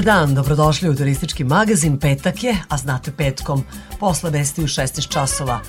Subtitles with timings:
[0.00, 1.98] Dobar dan, dobrodošli u turistički magazin.
[1.98, 3.64] Petak je, a znate petkom,
[3.98, 5.60] posle vesti u 16 časova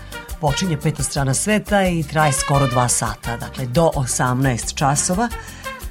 [0.41, 5.29] počinje peta strana sveta i traje skoro 2 sata, dakle do 18 časova.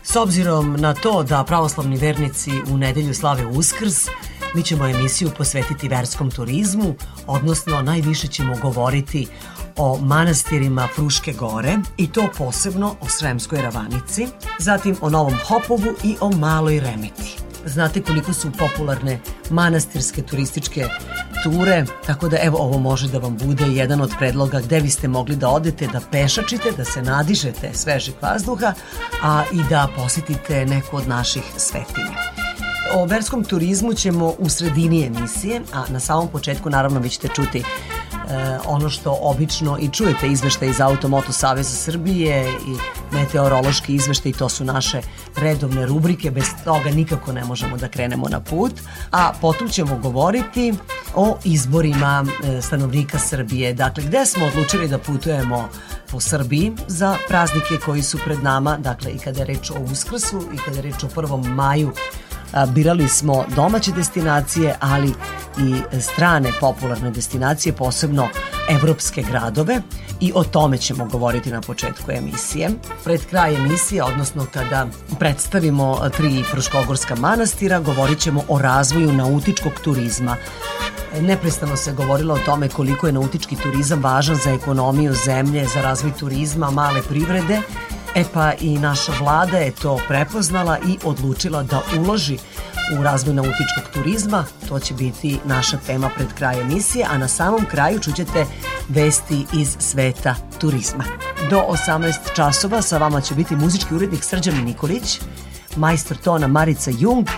[0.02, 4.08] S obzirom na to da pravoslavni vernici u nedelju slave Uskrs,
[4.54, 6.94] mi ćemo emisiju posvetiti verskom turizmu,
[7.26, 9.26] odnosno najviše ćemo govoriti
[9.76, 14.26] o manastirima Fruške gore i to posebno o Sremskoj ravanici,
[14.58, 17.39] zatim o Novom Hopovu i o Maloj Remeti.
[17.66, 20.86] Znate koliko su popularne manastirske turističke
[21.42, 25.36] ture, tako da evo ovo može da vam bude jedan od predloga gde biste mogli
[25.36, 28.72] da odete, da pešačite, da se nadižete svežeg vazduha,
[29.22, 32.50] a i da posetite neku od naših svetinja.
[32.94, 37.62] O verskom turizmu ćemo u sredini emisije, a na samom početku naravno vi ćete čuti
[38.66, 42.76] ono što obično i čujete izveštaj iz Automoto Saveza Srbije i
[43.14, 45.00] meteorološki izveštaj, to su naše
[45.36, 48.72] redovne rubrike, bez toga nikako ne možemo da krenemo na put,
[49.10, 50.74] a potom ćemo govoriti
[51.14, 53.74] o izborima e, stanovnika Srbije.
[53.74, 55.68] Dakle, gde smo odlučili da putujemo
[56.10, 60.42] po Srbiji za praznike koji su pred nama, dakle i kada je reč o Uskrsu
[60.54, 61.54] i kada je reč o 1.
[61.54, 61.92] maju
[62.68, 65.12] birali smo domaće destinacije, ali
[65.58, 68.28] i strane popularne destinacije, posebno
[68.68, 69.80] evropske gradove
[70.20, 72.70] i o tome ćemo govoriti na početku emisije.
[73.04, 74.86] Pred kraj emisije, odnosno kada
[75.18, 80.36] predstavimo tri Fruškogorska manastira, govorit ćemo o razvoju nautičkog turizma.
[81.20, 86.12] Neprestano se govorilo o tome koliko je nautički turizam važan za ekonomiju zemlje, za razvoj
[86.18, 87.60] turizma, male privrede
[88.14, 92.38] E pa i naša vlada je to prepoznala i odlučila da uloži
[92.98, 94.44] u razvoj nautičkog turizma.
[94.68, 98.46] To će biti naša tema pred kraj emisije, a na samom kraju čućete
[98.88, 101.04] vesti iz sveta turizma.
[101.50, 105.20] Do 18 časova sa vama će biti muzički urednik Srđan Nikolić,
[105.76, 107.28] majstor tona Marica Jung,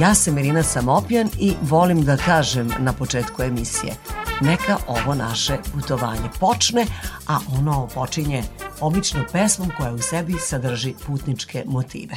[0.00, 3.92] ja sam Irina Samopjan i volim da kažem na početku emisije
[4.40, 6.86] neka ovo naše putovanje počne,
[7.28, 8.42] a ono počinje
[8.80, 12.14] obično pesmom koja u sebi sadrži putničke motive.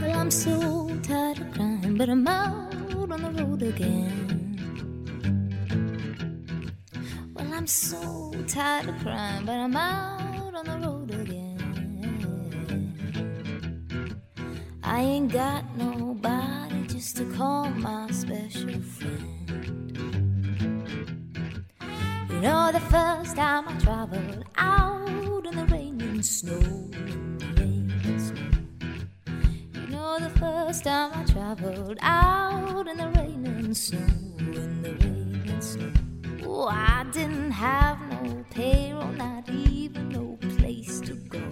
[0.00, 2.41] Well, I'm so tired of crying, but I'm out
[7.62, 11.60] I'm so tired of crying, but I'm out on the road again.
[14.82, 19.94] I ain't got nobody just to call my special friend.
[22.30, 26.58] You know, the first time I traveled out in the rain and snow,
[30.18, 35.62] the first time I traveled out in the rain and snow, in the rain and
[35.62, 36.01] snow.
[36.54, 41.51] Oh, I didn't have no payroll, not even no place to go.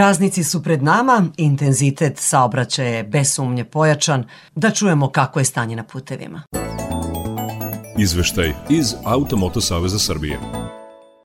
[0.00, 4.24] Praznici su pred nama, intenzitet saobraćaja je bez sumnje pojačan,
[4.54, 6.42] da čujemo kako je stanje na putevima.
[7.98, 10.38] Izveštaj iz Automoto Saveza Srbije.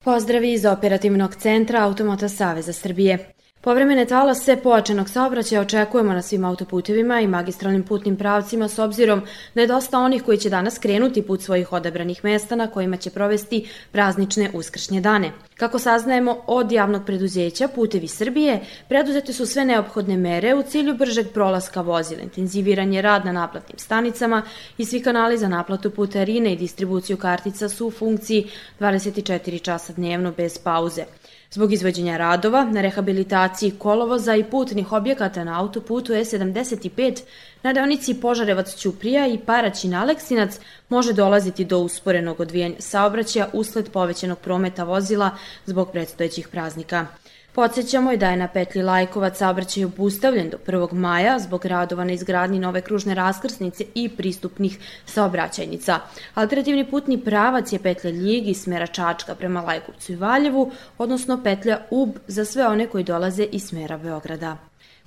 [0.04, 3.34] Pozdravi iz operativnog centra Automota Saveza Srbije.
[3.65, 9.21] Povremene talase pojačanog saobraćaja očekujemo na svim autoputevima i magistralnim putnim pravcima s obzirom
[9.56, 13.09] da je dosta onih koji će danas krenuti put svojih odabranih mesta na kojima će
[13.09, 15.31] provesti praznične uskršnje dane.
[15.56, 21.27] Kako saznajemo od javnog preduzeća Putevi Srbije, preduzete su sve neophodne mere u cilju bržeg
[21.33, 24.41] prolaska vozila, intenziviran je rad na naplatnim stanicama
[24.77, 30.31] i svi kanali za naplatu putarine i distribuciju kartica su u funkciji 24 časa dnevno
[30.31, 31.06] bez pauze.
[31.55, 37.21] Zbog izvođenja radova na rehabilitaciji kolovoza i putnih objekata na autoputu E75
[37.63, 40.59] na deonici Požarevac-Ćuprija i Paraćin-Aleksinac
[40.89, 45.29] može dolaziti do usporenog odvijanja saobraćaja usled povećanog prometa vozila
[45.65, 47.07] zbog predstojećih praznika.
[47.55, 50.93] Podsjećamo i da je na petlji Lajkovac saobraćaj obustavljen do 1.
[50.93, 56.00] maja zbog radova na izgradnji nove kružne raskrsnice i pristupnih saobraćajnica.
[56.33, 61.79] Alternativni putni pravac je petlja Ljig iz smera Čačka prema Lajkovcu i Valjevu, odnosno petlja
[61.91, 64.57] Ub za sve one koji dolaze iz smera Beograda.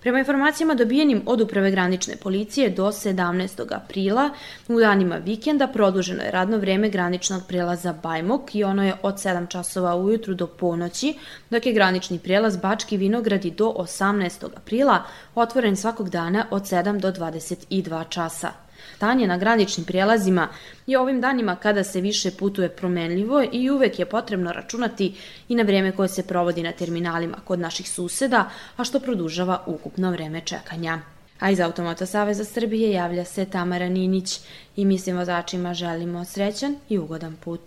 [0.00, 3.74] Prema informacijama dobijenim od Uprave granične policije do 17.
[3.74, 4.30] aprila
[4.68, 9.48] u danima vikenda produženo je radno vreme graničnog prelaza Bajmok i ono je od 7
[9.48, 11.14] časova ujutru do ponoći,
[11.50, 14.46] dok je granični prelaz Bački Vinogradi do 18.
[14.56, 15.02] aprila
[15.34, 18.67] otvoren svakog dana od 7 do 22 časa.
[18.98, 20.48] Stanje na graničnim prijelazima
[20.86, 25.14] je ovim danima kada se više putuje promenljivo i uvek je potrebno računati
[25.48, 30.10] i na vreme koje se provodi na terminalima kod naših suseda, a što produžava ukupno
[30.10, 30.98] vreme čekanja.
[31.38, 34.40] A iz Automata Saveza Srbije javlja se Tamara Ninić
[34.76, 37.60] i mi svim vozačima želimo srećan i ugodan put.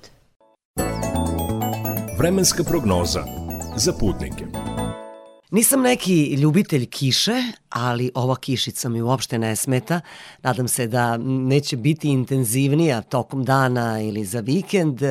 [2.20, 3.24] Vremenska prognoza
[3.76, 4.51] za putnike.
[5.52, 10.02] Nisam neki ljubitelj kiše, ali ova kišica mi uopšte ne smeta.
[10.44, 15.02] Nadam se da neće biti intenzivnija tokom dana ili za vikend.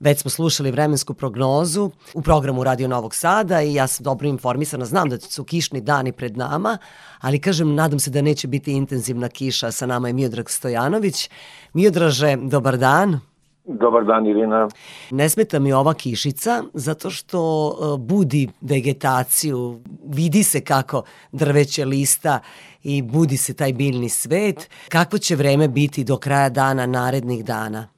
[0.00, 4.84] Već smo slušali vremensku prognozu u programu Radio Novog Sada i ja sam dobro informisana,
[4.84, 6.78] znam da su kišni dani pred nama,
[7.20, 9.72] ali kažem, nadam se da neće biti intenzivna kiša.
[9.72, 11.30] Sa nama je Miodrag Stojanović.
[11.72, 13.20] Miodraže, dobar dan.
[13.68, 14.68] Dobar dan, Irina.
[15.10, 17.38] Ne smeta mi ova kišica zato što
[17.70, 19.58] e, budi vegetaciju,
[20.04, 22.40] vidi se kako drveće lista
[22.82, 24.70] i budi se taj biljni svet.
[24.88, 27.88] Kako će vreme biti do kraja dana, narednih dana?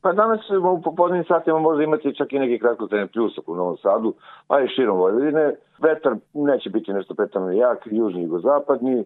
[0.00, 4.14] Pa danas u popodnim satima možda imati čak i neki kratkotrajni pljusak u Novom Sadu,
[4.46, 5.54] pa i širom Vojvodine.
[5.78, 9.00] Vetar neće biti nešto pretano jak, južni i jugozapadni.
[9.00, 9.04] E,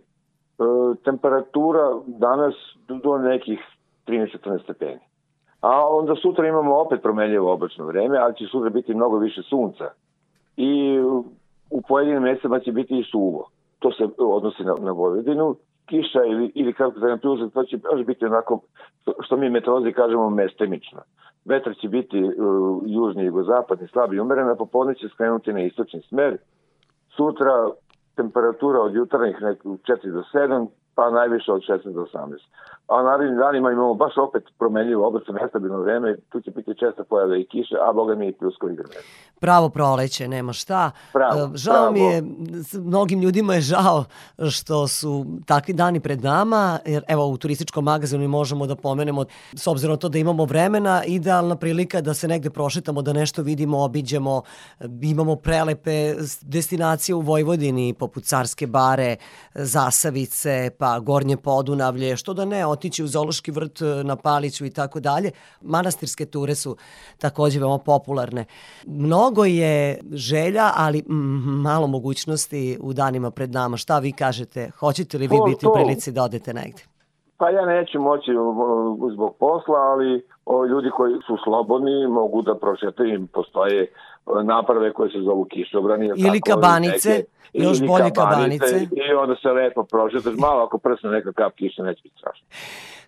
[1.04, 2.54] temperatura danas
[2.88, 3.58] do nekih
[4.06, 5.00] 13-14 stepeni.
[5.60, 9.84] A onda sutra imamo opet promenljivo oblačno vreme, ali će sutra biti mnogo više sunca.
[10.56, 10.98] I
[11.70, 13.48] u pojedinim mestima će biti i suvo.
[13.78, 15.56] To se odnosi na, na Vojvodinu.
[15.86, 18.60] Kiša ili, ili kako da nam to će još biti onako,
[19.20, 21.00] što mi meteorolozi kažemo, mestemično.
[21.44, 26.00] Vetar će biti uh, južni jugozapadni, slabi i umeren, a popodne će skrenuti na istočni
[26.02, 26.36] smer.
[27.16, 27.70] Sutra
[28.16, 30.66] temperatura od jutarnjih 4 do 7,
[30.98, 32.38] pa najviše od 16 do 18.
[32.88, 37.36] A narednim danima imamo baš opet promenljivo oblačno nestabilno vreme, tu će biti česta pojava
[37.36, 38.76] i kiše, a boga mi i pljuskovi.
[39.40, 40.90] Pravo proleće, nema šta.
[41.12, 41.92] Pravo, E, žao pravo.
[41.92, 42.22] mi je,
[42.72, 44.04] mnogim ljudima je žao
[44.50, 49.24] što su takvi dani pred nama, jer evo u turističkom magazinu možemo da pomenemo,
[49.54, 53.42] s obzirom na to da imamo vremena, idealna prilika da se negde prošetamo, da nešto
[53.42, 54.42] vidimo, obiđemo,
[55.02, 59.16] imamo prelepe destinacije u Vojvodini, poput Carske bare,
[59.54, 64.70] Zasavice, pa Gornje Podunavlje, što da ne, otići u Zološki vrt e, na Paliću i
[64.70, 65.30] tako dalje.
[65.60, 66.76] Manastirske ture su
[67.18, 68.44] takođe veoma popularne.
[68.86, 71.02] Mnogo je želja, ali
[71.62, 73.76] malo mogućnosti u danima pred nama.
[73.76, 74.70] Šta vi kažete?
[74.80, 76.82] Hoćete li vi To- biti u prilici da odete negde?
[77.36, 78.30] Pa ja neću moći
[79.14, 83.92] zbog posla, ali o, ljudi koji su slobodni mogu da prošetaju, im postoje
[84.44, 86.06] naprave koje se zovu kišobrani.
[86.06, 88.80] Ili tako, kabanice, neke- još bolje kabanice.
[88.82, 92.46] I onda se lepo prošetaš, malo ako prsne neka kap kiše, neće biti strašno.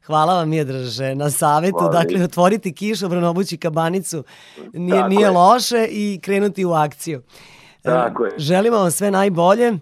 [0.04, 1.78] Hvala vam Miodraže na savetu.
[1.78, 1.92] Hvala.
[1.92, 4.24] Dakle, otvoriti kišobran, obući kabanicu
[4.72, 5.30] nije, Tako nije je.
[5.30, 7.22] loše i krenuti u akciju.
[7.78, 8.30] E, Tako je.
[8.38, 9.72] Želimo vam sve najbolje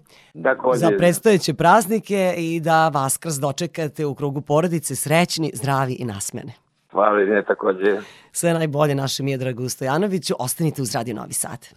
[0.43, 0.79] Takođe.
[0.79, 6.53] za predstojeće praznike i da Vaskrs dočekate u krugu porodice srećni, zdravi i nasmene.
[6.91, 8.01] Hvala, ne takođe.
[8.31, 10.35] Sve najbolje našem Miodragu Stojanoviću.
[10.39, 11.67] Ostanite uz Radio Novi Sad.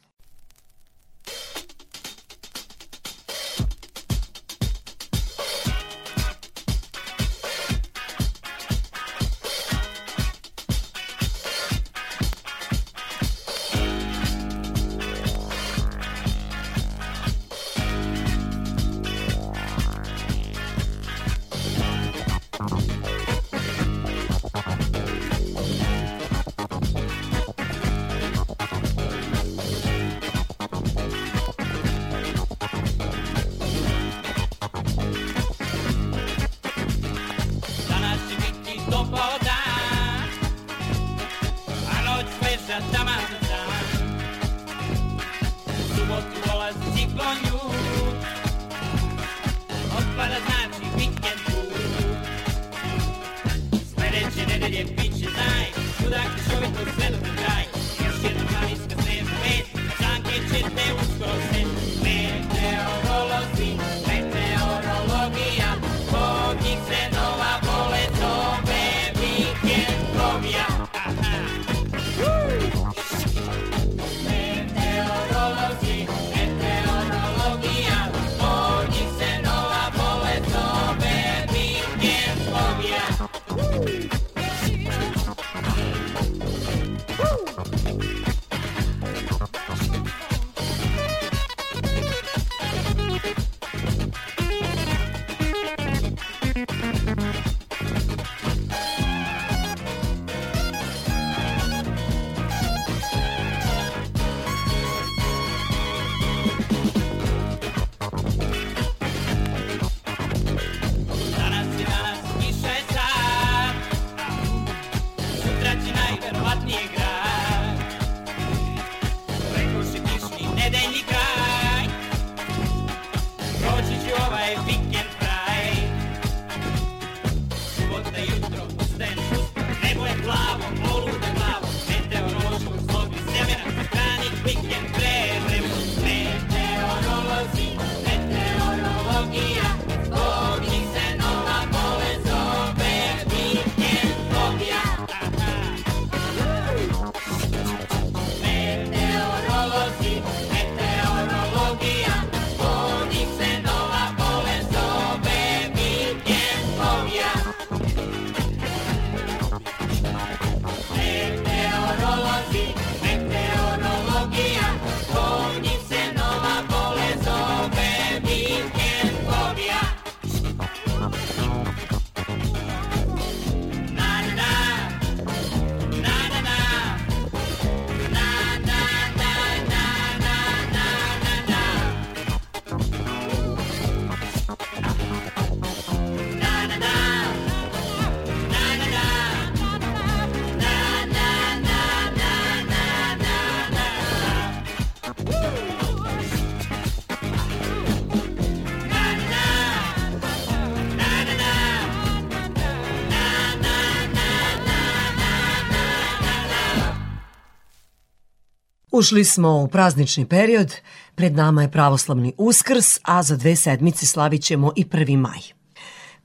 [208.92, 210.74] Ušli smo u praznični period,
[211.14, 215.16] pred nama je pravoslavni uskrs, a za dve sedmice slavit ćemo i 1.
[215.16, 215.40] maj.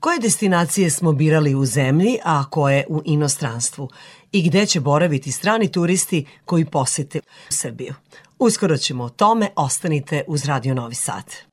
[0.00, 3.88] Koje destinacije smo birali u zemlji, a koje u inostranstvu?
[4.32, 7.94] I gde će boraviti strani turisti koji posete Srbiju?
[8.38, 11.47] Uskoro ćemo o tome, ostanite uz Radio Novi Sad.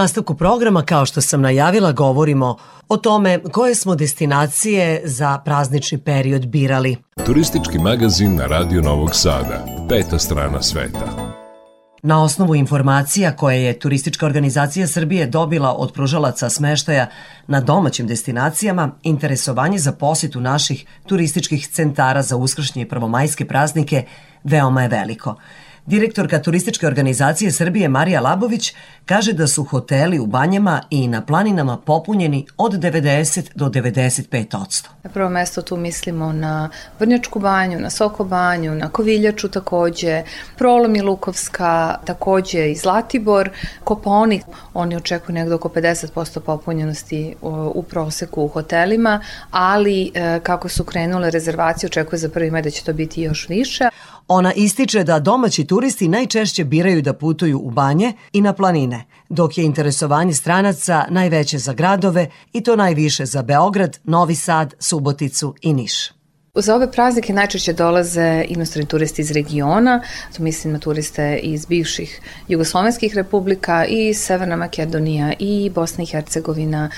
[0.00, 2.56] Nastavku programa, kao što sam najavila, govorimo
[2.88, 6.96] o tome koje smo destinacije za praznični period birali.
[7.26, 9.64] Turistički magazin na Radio Novog Sada.
[9.88, 11.34] Peta strana sveta.
[12.02, 17.06] Na osnovu informacija koje je Turistička organizacija Srbije dobila od pružalaca smeštaja
[17.46, 24.04] na domaćim destinacijama, interesovanje za posjetu naših turističkih centara za uskršnje i prvomajske praznike
[24.44, 25.34] veoma je veliko.
[25.88, 28.74] Direktorka turističke organizacije Srbije Marija Labović
[29.06, 34.90] kaže da su hoteli u banjama i na planinama popunjeni od 90 do 95 odsto.
[35.02, 40.22] Na prvo mesto tu mislimo na Vrnjačku banju, na Soko banju, na Koviljaču takođe,
[40.56, 43.50] Prolom i Lukovska, takođe i Zlatibor,
[43.84, 44.42] Koponik,
[44.74, 47.34] oni očekuju nekdo oko 50% popunjenosti
[47.74, 49.20] u proseku u hotelima,
[49.50, 53.48] ali e, kako su krenule rezervacije, očekuje za prvi maj da će to biti još
[53.48, 53.88] više.
[54.28, 59.58] Ona ističe da domaći turisti najčešće biraju da putuju u banje i na planine, dok
[59.58, 65.72] je interesovanje stranaca najveće za gradove i to najviše za Beograd, Novi Sad, Suboticu i
[65.72, 66.17] Niš.
[66.54, 70.02] Za ove praznike najčešće dolaze inostrani turisti iz regiona,
[70.36, 76.90] to mislim na turiste iz bivših jugoslovenskih republika i Severna Makedonija i Bosna i Hercegovina,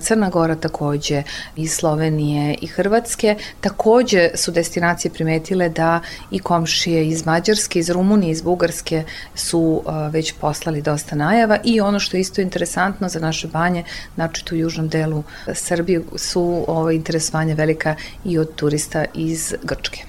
[0.00, 1.22] Crna Gora takođe,
[1.56, 3.36] i Slovenije i Hrvatske.
[3.60, 10.32] Takođe su destinacije primetile da i komšije iz Mađarske, iz Rumunije, iz Bugarske su već
[10.32, 14.88] poslali dosta najava i ono što je isto interesantno za naše banje, znači u južnom
[14.88, 15.22] delu
[15.54, 20.00] Srbije su ovo interesovanje velika i od turista iz Grčke.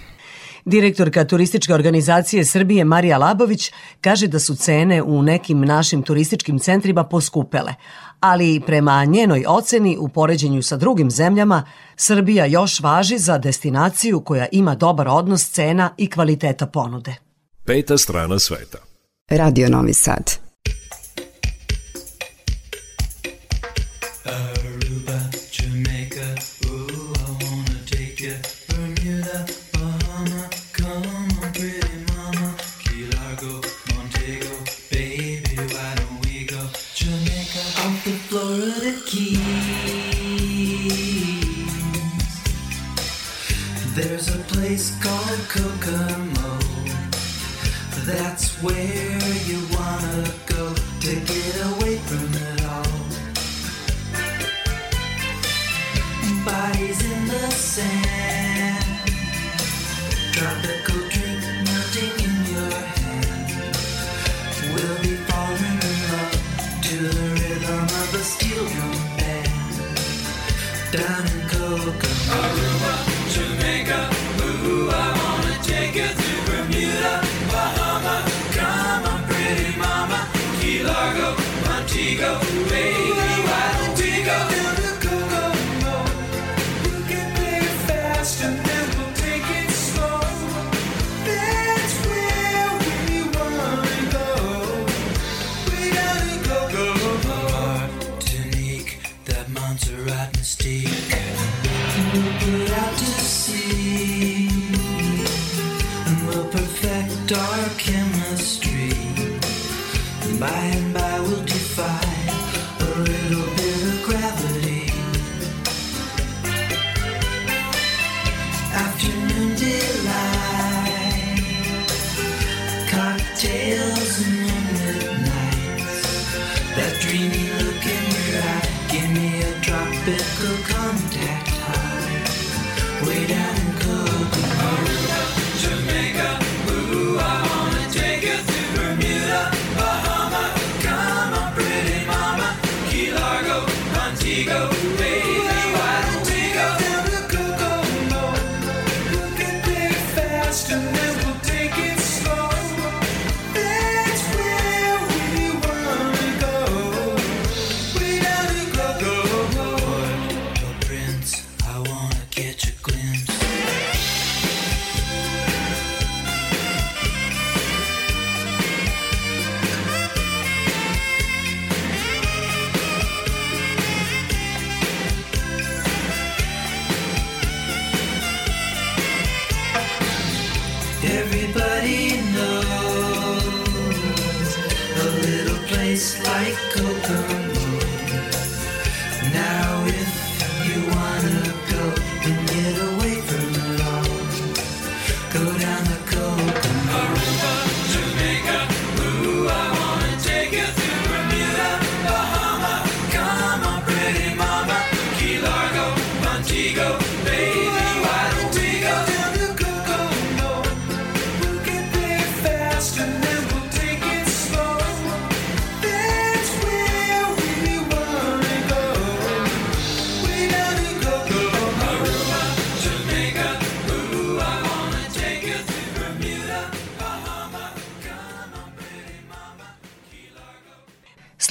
[0.66, 3.72] Direktorka turističke organizacije Srbije Marija Labović
[4.02, 7.74] kaže da su cene u nekim našim turističkim centrima poskupele,
[8.20, 11.64] ali prema njenoj oceni u poređenju sa drugim zemljama,
[11.96, 17.16] Srbija još važi za destinaciju koja ima dobar odnos cena i kvaliteta ponude.
[17.66, 18.78] Peta strana sveta.
[19.30, 20.47] Radio Novi Sad.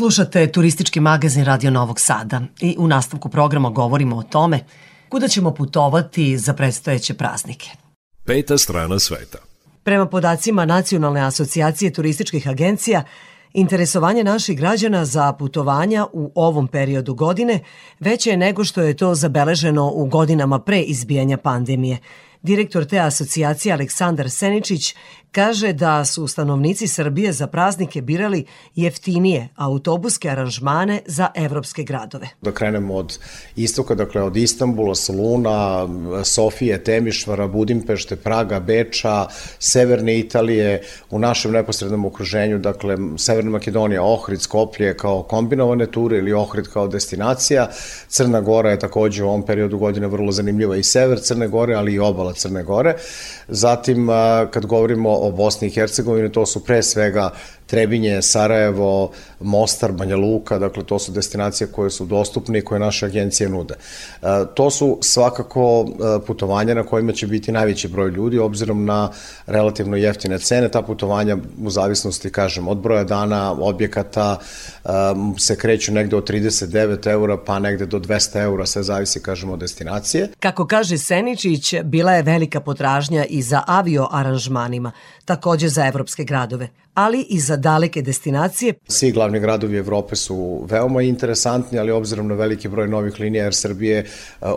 [0.07, 4.65] Slušate turistički magazin Radio Novog Sada i u nastavku programa govorimo o tome
[5.09, 7.71] kuda ćemo putovati za predstojeće praznike.
[8.25, 9.39] Peta strana sveta.
[9.83, 13.03] Prema podacima Nacionalne asocijacije turističkih agencija,
[13.53, 17.61] interesovanje naših građana za putovanja u ovom periodu godine
[18.01, 21.99] veće je nego što je to zabeleženo u godinama pre izbijanja pandemije–
[22.47, 24.95] Direktor te asocijacije Aleksandar Seničić
[25.37, 28.45] kaže da su stanovnici Srbije za praznike birali
[28.75, 32.29] jeftinije autobuske aranžmane za evropske gradove.
[32.43, 33.19] Da krenemo od
[33.57, 35.89] istoka, dakle od Istanbula, Soluna,
[36.25, 39.27] Sofije, Temišvara, Budimpešte, Praga, Beča,
[39.59, 46.33] Severne Italije, u našem neposrednom okruženju, dakle Severna Makedonija, Ohrid, Skoplje kao kombinovane ture ili
[46.33, 47.69] Ohrid kao destinacija.
[48.09, 51.93] Crna Gora je takođe u ovom periodu godine vrlo zanimljiva i sever Crne Gore, ali
[51.93, 52.95] i obala Crne Gore.
[53.49, 54.09] Zatim,
[54.51, 57.31] kad govorimo o Bosni i Hercegovini, to su pre svega
[57.67, 63.07] Trebinje, Sarajevo, Mostar, Banja Luka, dakle to su destinacije koje su dostupne i koje naše
[63.07, 63.75] agencije nude.
[63.75, 69.11] E, to su svakako e, putovanja na kojima će biti najveći broj ljudi, obzirom na
[69.47, 70.69] relativno jeftine cene.
[70.69, 74.39] Ta putovanja u zavisnosti, kažem, od broja dana, objekata,
[74.85, 74.89] e,
[75.39, 79.59] se kreću negde od 39 eura pa negde do 200 eura, sve zavisi, kažemo, od
[79.59, 80.29] destinacije.
[80.41, 84.93] Kako kaže Seničić, bila je velika potražnja i za avio aranžmanima,
[85.25, 88.75] takođe za evropske gradove ali i za daleke destinacije.
[88.89, 93.55] Svi glavni gradovi Evrope su veoma interesantni, ali obzirom na veliki broj novih linija Air
[93.55, 94.07] Srbije, eh,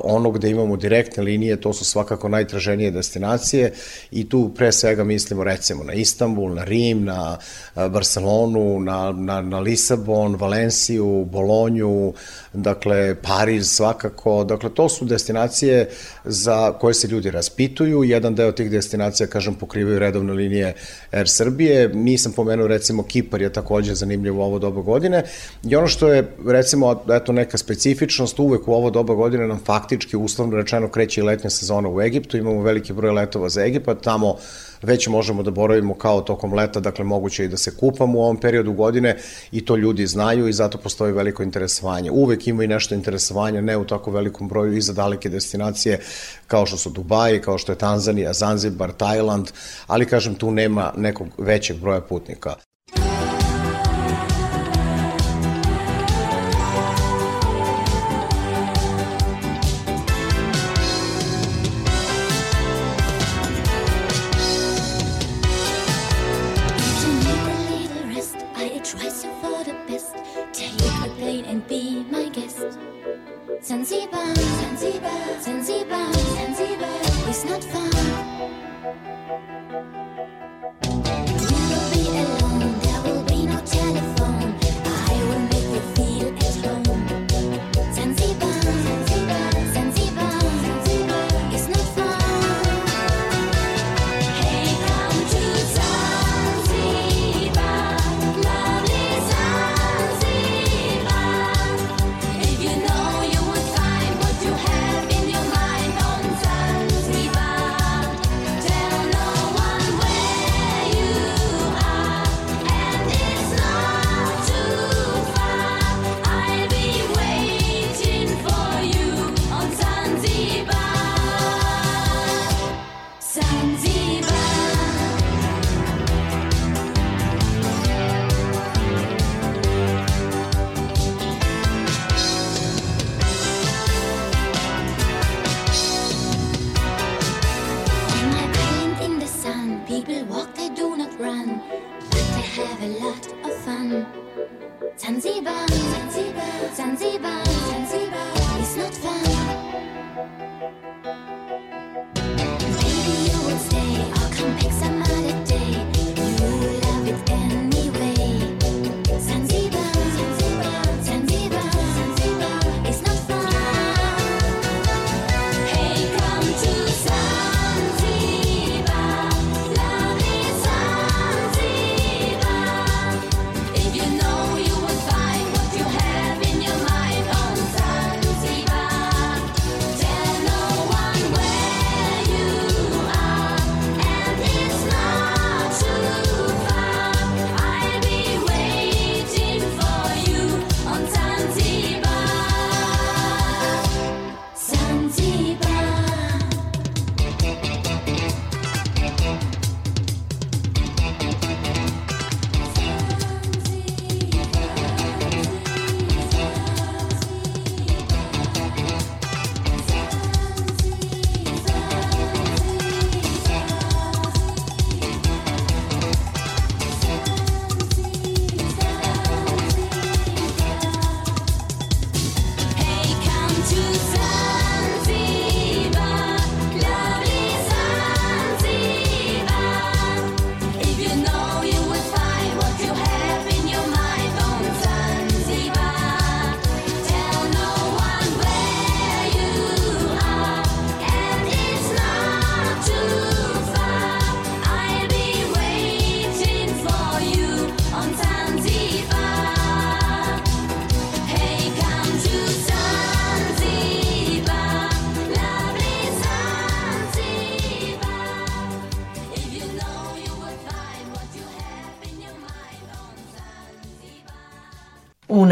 [0.04, 3.74] ono gde imamo direktne linije, to su svakako najtraženije destinacije
[4.12, 7.38] i tu pre svega mislimo recimo na Istanbul, na Rim, na
[7.76, 12.14] eh, Barcelonu, na, na, na Lisabon, Valenciju, Bolonju,
[12.54, 15.90] dakle Pariz svakako, dakle to su destinacije
[16.30, 20.74] za koje se ljudi raspituju, jedan deo tih destinacija, kažem, pokrivaju redovne linije
[21.12, 25.24] Air Srbije, nisam pomenuo recimo Kipar je takođe zanimljiv u ovo doba godine.
[25.64, 30.18] I ono što je recimo eto neka specifičnost uvek u ovo doba godine nam faktički
[30.18, 34.38] uslovno rečeno kreće i letnja sezona u Egiptu, imamo veliki broj letova za Egipat, tamo
[34.82, 38.38] već možemo da boravimo kao tokom leta, dakle moguće i da se kupamo u ovom
[38.38, 39.18] periodu godine
[39.52, 42.12] i to ljudi znaju i zato postoji veliko interesovanje.
[42.12, 46.00] Uvek ima i nešto interesovanja, ne u tako velikom broju i za daleke destinacije
[46.48, 49.52] kao što su Dubai, kao što je Tanzanija, Zanzibar, Tajland,
[49.88, 52.69] ali kažem tu nema nekog većeg broja putnika.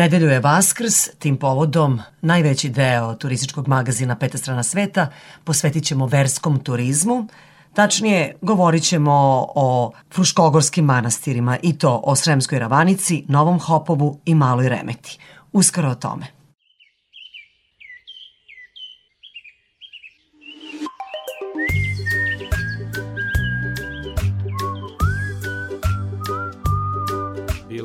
[0.08, 5.08] Nedelju je Vaskrs, tim povodom najveći deo turističkog magazina Peta strana sveta
[5.44, 7.28] posvetit ćemo verskom turizmu,
[7.74, 9.12] Tačnije, govorit ćemo
[9.56, 15.20] o Fruškogorskim manastirima i to o Sremskoj Ravanici, Novom Hopovu i Maloj Remeti.
[15.52, 16.37] Uskoro o tome.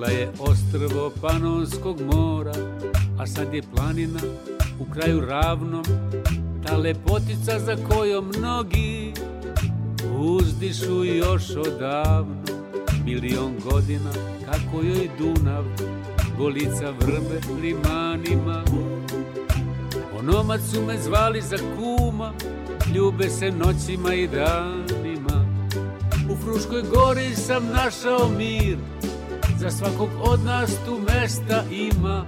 [0.02, 2.52] Bila je ostrvo Panonskog mora,
[3.18, 4.20] a sad je planina
[4.80, 5.84] u kraju ravnom,
[6.66, 9.12] ta lepotica za kojom mnogi
[10.18, 12.42] uzdišu još odavno.
[13.04, 14.10] Milion godina
[14.44, 15.64] kako joj Dunav
[16.38, 18.64] golica vrbe limanima.
[20.18, 22.32] Onomad su me zvali za kuma,
[22.94, 25.46] ljube se noćima i danima.
[26.30, 28.78] U Fruškoj gori sam našao mir,
[29.62, 32.26] Za svakog od nas tu mesta ima.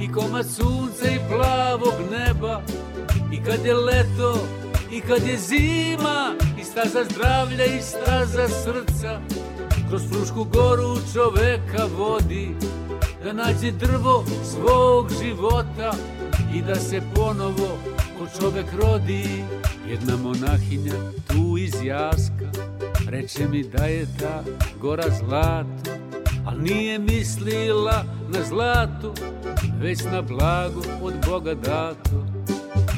[0.00, 2.62] I komad sunca i plavog neba.
[3.32, 4.38] I kad je leto
[4.92, 6.34] i kad je zima.
[6.60, 9.20] I staza zdravlja i staza srca.
[9.88, 12.54] Kroz Frušku goru čoveka vodi.
[13.24, 15.92] Da nađe drvo svog života.
[16.54, 17.78] I da se ponovo
[18.18, 19.44] ko čovek rodi.
[19.88, 20.94] Jedna monahinja
[21.26, 22.50] tu iz Jaska.
[23.08, 24.42] Reče mi da je ta
[24.80, 26.05] gora zlato a
[26.58, 29.14] nije mislila na zlato,
[29.80, 32.26] već na blago od Boga dato.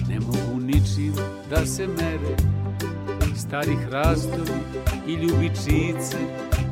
[0.08, 1.14] Ne mogu ničim
[1.50, 2.36] da se mere,
[3.36, 4.60] stari hrastovi
[5.06, 6.18] i ljubičice,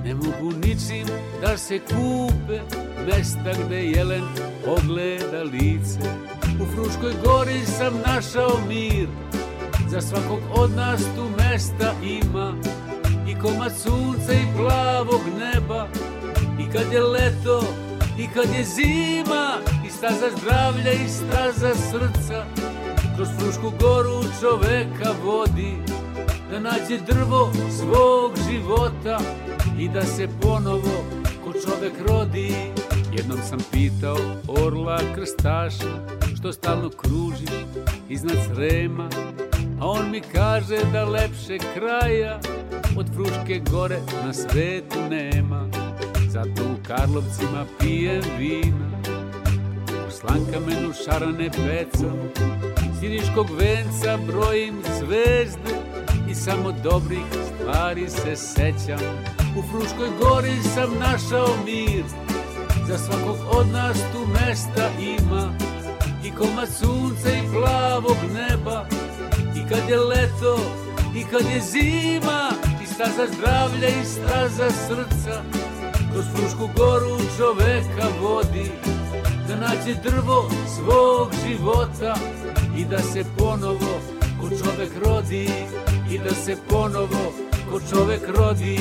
[0.05, 1.07] ne mogu ničim
[1.41, 2.61] da se kupe,
[3.07, 4.25] mesta gde jelen
[4.67, 6.01] ogleda lice.
[6.61, 9.09] U Fruškoj gori sam našao mir,
[9.89, 12.55] za svakog od nas tu mesta ima,
[13.29, 15.89] i komad sunca i plavog neba,
[16.77, 17.65] kad je leto,
[18.19, 22.45] i kad je zima, i staza zdravlja, i staza srca,
[23.17, 25.77] kroz Frušku goru čoveka vodi,
[26.51, 29.19] da nađe drvo svog života
[29.79, 31.05] i da se ponovo
[31.45, 32.55] ko čovek rodi.
[33.13, 35.99] Jednom sam pitao orla krstaša,
[36.37, 37.47] što stalno kruži
[38.09, 39.09] iznad Srema,
[39.81, 42.41] a on mi kaže da lepše kraja
[42.97, 45.86] od Fruške gore na svetu nema.
[46.37, 48.89] Zato u Karlovcima pijem vina
[50.09, 52.19] U slankamenu šarane pecam.
[53.01, 55.75] Siriškog venca brojim zvezde
[56.31, 59.01] I samo dobrih stvari se sećam.
[59.59, 62.05] U Fruškoj gori sam našao mir.
[62.89, 65.53] Za svakog od nas tu mesta ima.
[66.25, 68.87] I koma sunca i plavog neba.
[69.57, 70.59] I kad je leto
[71.17, 72.51] i kad je zima.
[72.83, 75.43] I staza zdravlja i staza srca
[76.17, 78.71] kroz Frušku goru čoveka vodi
[79.49, 82.17] Da nađe drvo svog života
[82.79, 84.01] I da se ponovo
[84.41, 85.49] ko čovek rodi
[86.13, 87.33] I da se ponovo
[87.71, 88.79] ko čovek rodi.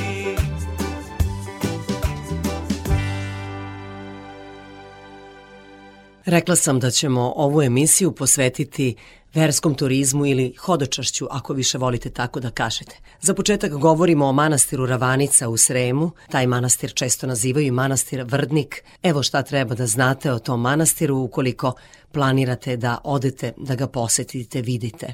[6.25, 8.95] Rekla sam da ćemo ovu emisiju posvetiti
[9.35, 12.95] verskom turizmu ili hodočašću, ako više volite tako da kažete.
[13.21, 16.11] Za početak govorimo o manastiru Ravanica u Sremu.
[16.31, 18.83] Taj manastir često nazivaju manastir Vrdnik.
[19.03, 21.73] Evo šta treba da znate o tom manastiru ukoliko
[22.11, 25.13] planirate da odete, da ga posetite, vidite.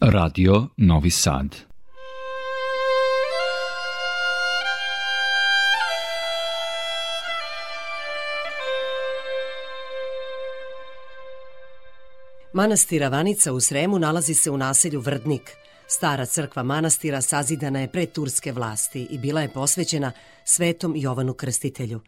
[0.00, 1.71] Radio Novi Sad
[12.54, 15.50] Manastir Avanica u Sremu nalazi se u naselju Vrdnik.
[15.88, 20.12] Stara crkva manastira sazidana je pre turske vlasti i bila je posvećena
[20.44, 22.00] svetom Jovanu Krstitelju.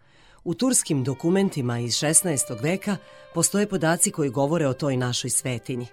[0.45, 2.63] U turskim dokumentima iz 16.
[2.63, 2.97] veka
[3.35, 5.87] postoje podaci koji govore o toj našoj svetinji.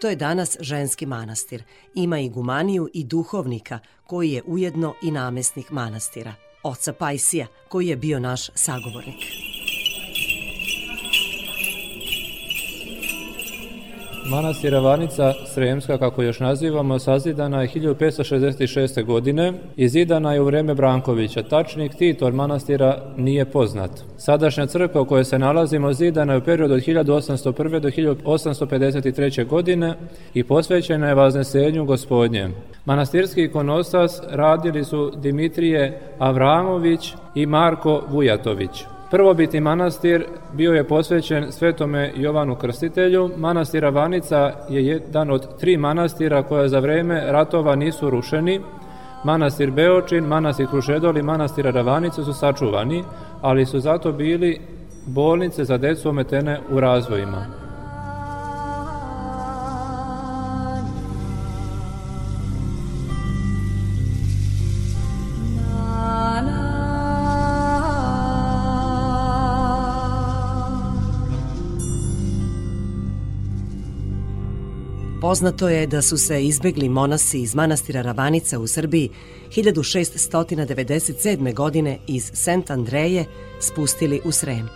[0.00, 1.62] To je danas ženski manastir.
[1.94, 6.34] Ima i gumaniju i duhovnika, koji je ujedno i namestnik manastira.
[6.62, 9.24] Oca Pajsija, koji je bio naš sagovornik.
[14.30, 19.04] Manastir Ravanica Sremska, kako još nazivamo, sazidana je 1566.
[19.04, 21.42] godine i zidana je u vreme Brankovića.
[21.42, 23.90] Tačni titor manastira nije poznat.
[24.16, 27.80] Sadašnja crkva u kojoj se nalazimo zidana je u periodu od 1801.
[27.80, 29.46] do 1853.
[29.46, 29.94] godine
[30.34, 32.48] i posvećena je vaznesenju gospodnje.
[32.84, 38.95] Manastirski ikonostas radili su Dimitrije Avramović i Marko Vujatović.
[39.10, 43.30] Prvobitni manastir bio je posvećen svetome Jovanu Krstitelju.
[43.36, 48.60] Manastir Ravanica je jedan od tri manastira koja za vreme ratova nisu rušeni.
[49.24, 53.04] Manastir Beočin, manastir Krušedol i manastir Ravanica su sačuvani,
[53.40, 54.60] ali su zato bili
[55.06, 57.65] bolnice za decu ometene u razvojima.
[75.26, 79.10] Poznato je da su se izbegli monasi iz manastira Ravanica u Srbiji
[79.50, 81.54] 1697.
[81.54, 83.24] godine iz Sent Andreje
[83.60, 84.68] spustili u Srem.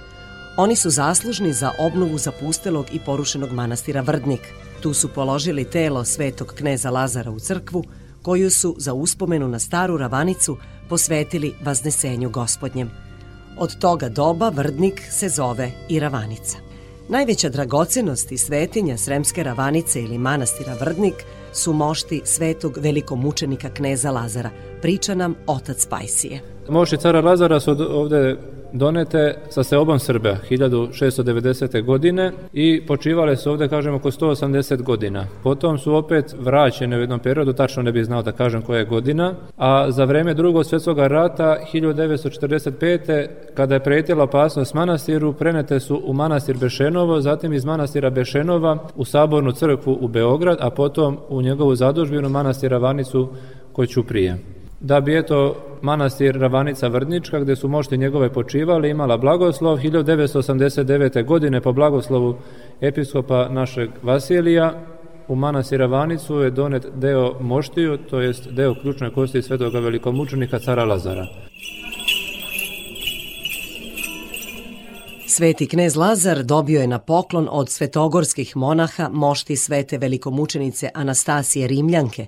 [0.57, 4.41] Oni su zaslužni za obnovu zapustelog i porušenog manastira Vrdnik.
[4.81, 7.85] Tu su položili telo svetog kneza Lazara u crkvu,
[8.23, 10.57] koju su za uspomenu na staru Ravanicu
[10.89, 12.91] posvetili vaznesenju gospodnjem.
[13.59, 16.70] Od toga doba Vrdnik se zove i Ravanica.
[17.13, 21.15] Najveća dragocenost i svetinja Sremske ravanice ili manastira Vrdnik
[21.53, 24.51] su mošti svetog velikomučenika kneza Lazara.
[24.83, 26.41] Priča nam otac Pajsije.
[26.69, 28.37] Moši cara Lazara su ovde
[28.73, 31.85] donete sa seobom Srba 1690.
[31.85, 35.27] godine i počivale su ovde, kažemo, oko 180 godina.
[35.43, 38.85] Potom su opet vraćene u jednom periodu, tačno ne bih znao da kažem koja je
[38.85, 43.27] godina, a za vreme drugog svjetskog rata 1945.
[43.55, 49.05] kada je prijetila opasnost manastiru, prenete su u manastir Bešenovo, zatim iz manastira Bešenova u
[49.05, 53.29] sabornu crkvu u Beograd, a potom u njegovu zadužbinu manastira Vanicu
[53.73, 61.25] Koćuprije da bi eto manastir Ravanica Vrdnička gde su mošti njegove počivali imala blagoslov 1989.
[61.25, 62.37] godine po blagoslovu
[62.81, 64.81] episkopa našeg Vasilija
[65.29, 70.85] u manastir Ravanicu je donet deo moštiju, to jest deo ključne kosti svetoga velikomučenika cara
[70.85, 71.27] Lazara.
[75.27, 82.27] Sveti knez Lazar dobio je na poklon od svetogorskih monaha mošti svete velikomučenice Anastasije Rimljanke,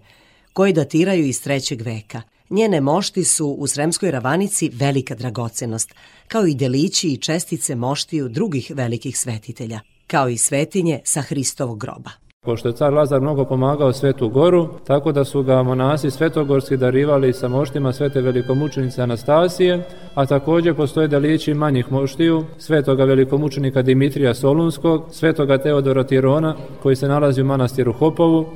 [0.52, 2.22] koji datiraju iz trećeg veka.
[2.52, 5.94] Njene mošti su u Sremskoj ravanici velika dragocenost,
[6.28, 12.10] kao i delići i čestice moštiju drugih velikih svetitelja, kao i svetinje sa Hristovog groba.
[12.44, 17.32] Pošto je car Lazar mnogo pomagao Svetu Goru, tako da su ga monasi svetogorski darivali
[17.32, 19.84] sa moštima svete velikomučenice Anastasije,
[20.14, 27.08] a takođe postoje delići manjih moštiju, svetoga velikomučenika Dimitrija Solunskog, svetoga Teodora Tirona, koji se
[27.08, 28.46] nalazi u manastiru Hopovu,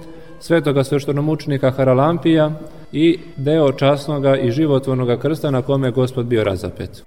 [0.40, 2.50] svetoga sveštenomučenika Haralampija
[2.92, 7.04] i deo časnoga i životvornoga krsta na kome je gospod bio razapet.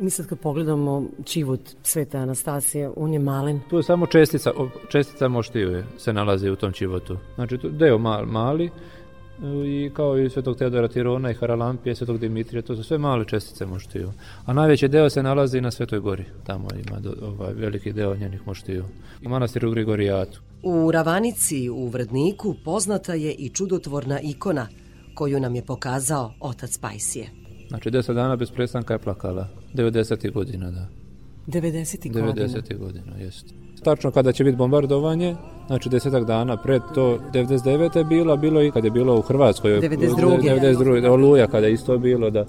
[0.00, 3.60] Mi sad kad pogledamo čivut Svete Anastasije, on je malen.
[3.70, 4.50] Tu je samo čestica,
[4.88, 7.16] čestica moštiju se nalazi u tom čivotu.
[7.34, 8.70] Znači, tu deo mal, mali,
[9.66, 13.66] i kao i Svetog Teodora Tirona i Haralampije, Svetog Dimitrija, to su sve male čestice
[13.66, 14.12] moštiju.
[14.46, 18.46] A najveći deo se nalazi na Svetoj gori, tamo ima do, ovaj, veliki deo njenih
[18.46, 18.84] moštiju.
[19.26, 20.40] U manastiru Grigorijatu.
[20.62, 24.66] U Ravanici u Vrdniku poznata je i čudotvorna ikona
[25.14, 27.30] koju nam je pokazao otac Pajsije.
[27.68, 30.32] Znači 10 dana bez prestanka je plakala, 90.
[30.32, 30.86] godina, da.
[31.46, 32.12] 90.
[32.12, 32.32] godina?
[32.32, 32.78] 90.
[32.78, 35.36] godina, jeste tačno kada će biti bombardovanje,
[35.66, 37.96] znači desetak dana pred to 99.
[37.96, 39.70] je bilo, bilo i kad je bilo u Hrvatskoj.
[39.70, 40.42] 92.
[40.42, 41.08] 92.
[41.08, 42.44] Oluja kada je isto bilo da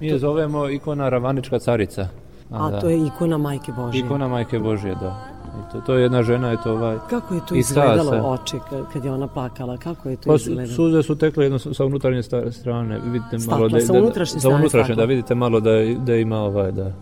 [0.00, 2.08] mi je zovemo ikona Ravanička carica.
[2.50, 2.80] A, A da.
[2.80, 4.00] to je ikona Majke Božje.
[4.00, 5.24] Ikona Majke Božje, da.
[5.58, 6.96] I to, to je jedna žena, je to ovaj...
[7.10, 8.20] Kako je to izgledalo se.
[8.20, 8.56] oči
[8.92, 9.76] kad je ona plakala?
[9.76, 10.68] Kako je to pa, izgledalo?
[10.68, 13.00] Suze su tekle jedno sa unutrašnje strane.
[13.04, 15.70] Vidite stakla, malo da, sa unutrašnje da, strane Sa unutrašnje, da vidite malo da,
[16.06, 16.92] da ima ovaj, da...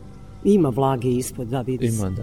[0.46, 2.22] Ima vlage ispod, da vidi Ima, da.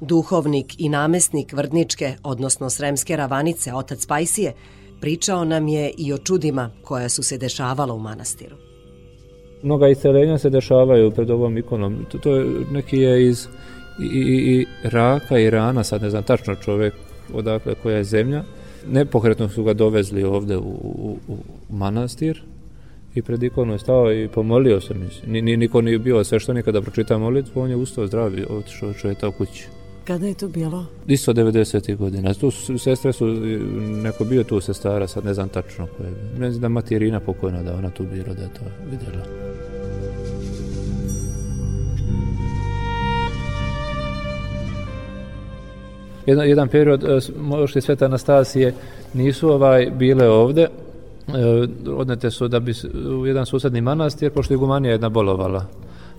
[0.00, 4.52] Duhovnik i namesnik Vrdničke, odnosno Sremske ravanice, otac Pajsije,
[5.00, 8.56] pričao nam je i o čudima koja su se dešavala u manastiru.
[9.62, 12.06] Mnoga iscelenja se dešavaju pred ovom ikonom.
[12.12, 13.46] To, to je, neki je iz
[14.00, 16.94] i, i, i Raka, Irana, sad ne znam tačno čovek
[17.34, 18.44] odakle koja je zemlja.
[18.90, 21.36] Nepokretno su ga dovezli ovde u, u, u
[21.70, 22.42] manastir
[23.14, 25.44] i pred ikonu je stao i pomolio se, mislim.
[25.44, 29.28] Ni, niko nije bio sve što nikada pročita molitvu, on je ustao zdravi, otišao čovjeta
[29.28, 29.66] u kući.
[30.04, 30.86] Kada je to bilo?
[31.06, 31.96] Isto 90.
[31.96, 32.34] godina.
[32.34, 33.26] Tu su, sestre su,
[34.02, 36.10] neko bio tu sestara, sad ne znam tačno koje.
[36.38, 39.24] Ne znam da mati Irina pokojna da ona tu bila da je to vidjela.
[46.26, 48.74] Jedan, jedan period, e, možda Sveta Anastasije
[49.14, 50.68] nisu ovaj bile ovde, e,
[51.90, 52.72] odnete su da bi
[53.20, 55.66] u jedan susedni manastir, pošto je Gumanija jedna bolovala.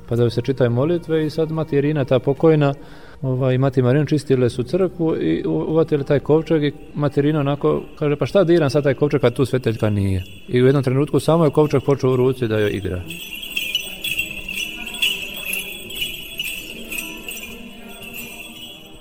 [0.09, 2.73] Pa da se čitaju molitve i sad mati Irina, ta pokojna,
[3.21, 8.25] ovaj, mati Marina čistile su crkvu i uvatili taj kovčeg i materina onako kaže pa
[8.25, 10.23] šta diram sad taj kovčeg kad tu sveteljka nije.
[10.47, 13.01] I u jednom trenutku samo je kovčeg počeo u ruci da joj igra.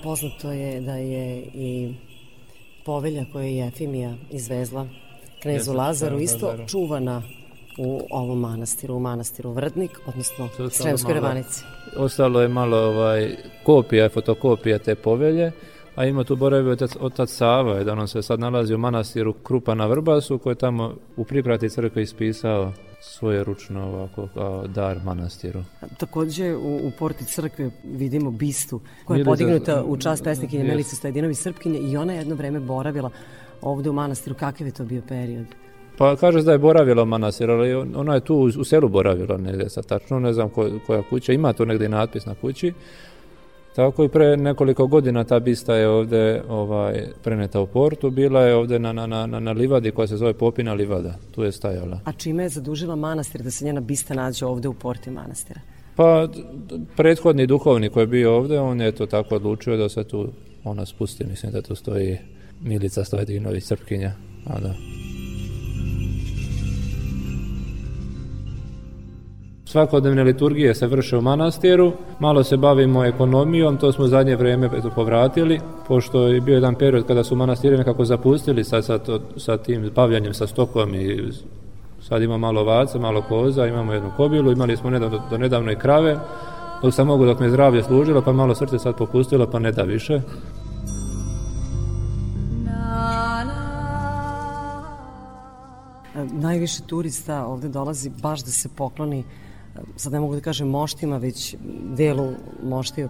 [0.05, 1.93] Poznato je da je i
[2.85, 4.87] povelja koju je Jefimija izvezla
[5.41, 6.67] knezu Jeste, Lazaru da, isto Lazaru.
[6.67, 7.21] čuvana
[7.77, 11.63] u ovom manastiru, u manastiru Vrdnik, odnosno samo Sremskoj Ravanici.
[11.97, 15.51] Ostalo je malo ovaj, kopija, fotokopija te povelje,
[15.95, 19.75] a ima tu boravio otac, otac Sava, jedan on se sad nalazi u manastiru Krupa
[19.75, 22.73] na Vrbasu, koji je tamo u priprati crkve ispisao
[23.05, 25.63] svoje ručno ovako kao dar manastiru.
[25.97, 30.71] Takođe u, u porti crkve vidimo bistu koja je podignuta u čast pesnikinje Jest.
[30.71, 33.09] Milice Stojedinović Srpkinje i ona je jedno vreme boravila
[33.61, 34.35] ovde u manastiru.
[34.35, 35.45] Kakav je to bio period?
[35.97, 38.89] Pa kaže da je boravila u manastiru, ali on- ona je tu u, u selu
[38.89, 42.73] boravila negdje sad tačno, ne znam ko, koja kuća, ima tu negdje natpis na kući.
[43.75, 48.55] Tako i pre nekoliko godina ta bista je ovdje ovaj, preneta u portu, bila je
[48.55, 51.99] ovdje na, na, na, na livadi koja se zove Popina livada, tu je stajala.
[52.05, 55.61] A čime je zadužila manastir da se njena bista nađe ovde u porti manastira?
[55.95, 56.27] Pa
[56.95, 60.27] prethodni duhovnik koji je bio ovdje, on je to tako odlučio da se tu
[60.63, 62.17] ona spusti, mislim da tu stoji
[62.61, 64.11] Milica Stojedinović Srpkinja.
[64.45, 64.73] A da.
[69.65, 74.89] Svakodnevne liturgije se vrše u manastiru, malo se bavimo ekonomijom, to smo zadnje vrijeme eto,
[74.95, 79.57] povratili, pošto je bio jedan period kada su manastiri nekako zapustili sa, sa, to, sa
[79.57, 81.31] tim bavljanjem sa stokom i
[82.01, 85.75] sad ima malo ovaca, malo koza, imamo jednu kobilu, imali smo nedavno, do nedavno i
[85.75, 86.17] krave,
[86.81, 89.83] dok sam mogu dok me zdravlje služilo, pa malo srce sad popustilo, pa ne da
[89.83, 90.21] više.
[96.31, 99.23] Najviše turista ovde dolazi baš da se pokloni
[99.95, 101.55] sad ne mogu da kažem moštima, već
[101.97, 102.31] delu
[102.63, 103.09] moštiju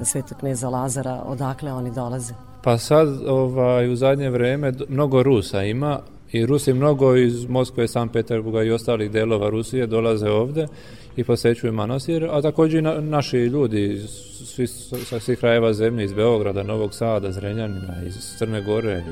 [0.00, 2.34] e, Svetog kneza Lazara, odakle oni dolaze.
[2.62, 6.00] Pa sad ovaj, u zadnje vrijeme d- mnogo Rusa ima
[6.32, 10.66] i Rusi mnogo iz Moskve, San Peterburga i ostalih delova Rusije dolaze ovde
[11.16, 14.02] i posećuju manastir, a također i na, naši ljudi
[14.44, 19.04] svi, sa svih krajeva zemlje, iz Beograda, Novog Sada, Zrenjanina, iz Crne Gore,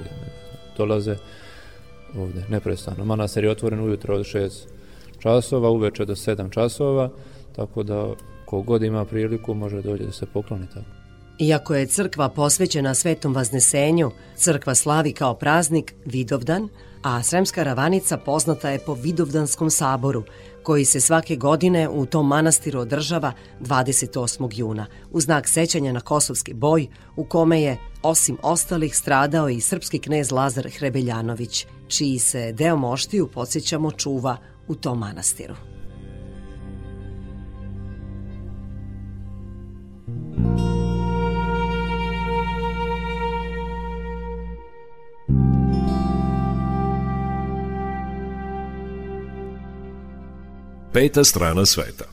[0.76, 1.16] dolaze
[2.18, 3.04] ovde neprestano.
[3.04, 4.50] Manastir je otvoren ujutro od 6
[5.22, 7.10] časova, uveče do 7 časova,
[7.56, 8.06] tako da
[8.44, 10.86] kogod ima priliku može doći da se pokloni tako.
[11.38, 16.68] Iako je crkva posvećena Svetom Vaznesenju, crkva slavi kao praznik Vidovdan,
[17.02, 20.22] a Sremska Ravanica poznata je po Vidovdanskom saboru,
[20.62, 24.58] koji se svake godine u tom manastiru održava 28.
[24.58, 29.98] juna, u znak sećanja na kosovski boj, u kome je, osim ostalih, stradao i srpski
[29.98, 34.36] knez Lazar Hrebeljanović, čiji se deo moštiju, podsjećamo, čuva
[34.68, 35.54] u tom manastiru.
[50.92, 52.11] Peta strana sveta.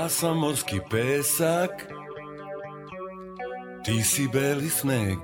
[0.00, 1.70] Ja sam morski pesak,
[3.84, 5.18] ti si beli sneg.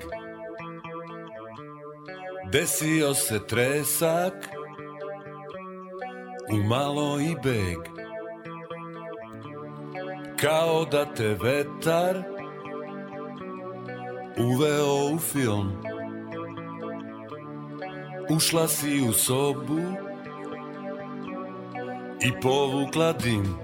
[2.53, 4.35] Desio se tresak,
[6.53, 7.79] umalo i beg.
[10.41, 12.23] Kao da te vetar
[14.39, 15.73] uveo u film.
[18.31, 19.81] Ušla si u sobu
[22.21, 23.59] i povukla dim.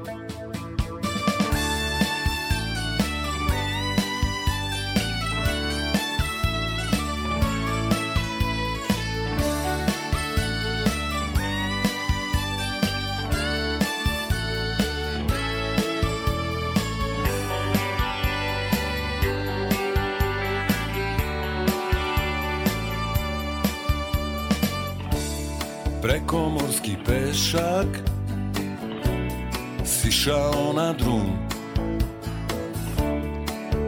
[30.99, 31.39] Drum.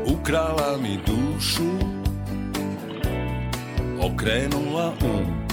[0.06, 1.70] Ukrala mi dušu
[4.00, 5.44] Okrenula um.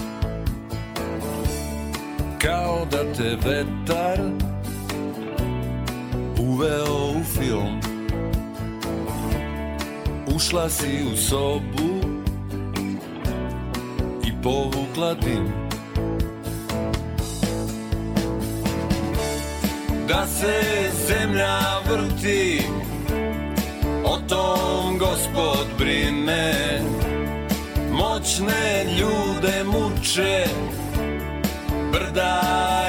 [2.38, 4.20] Kao da te vetar
[6.38, 7.80] Uveo u film.
[10.36, 12.00] Ušla si u sobu
[14.24, 15.61] I povukla dim
[20.12, 20.60] da se
[21.08, 21.58] zemlja
[21.88, 22.62] vrti.
[24.04, 26.80] O tom gospod brine.
[27.92, 30.44] Moćne ljude muče.
[31.92, 32.81] Brda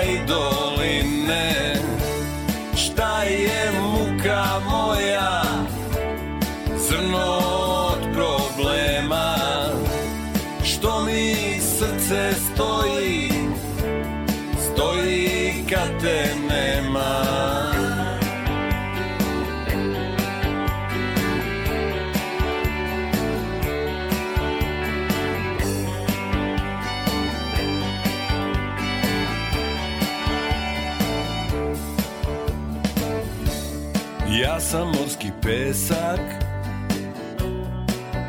[35.44, 36.24] pesak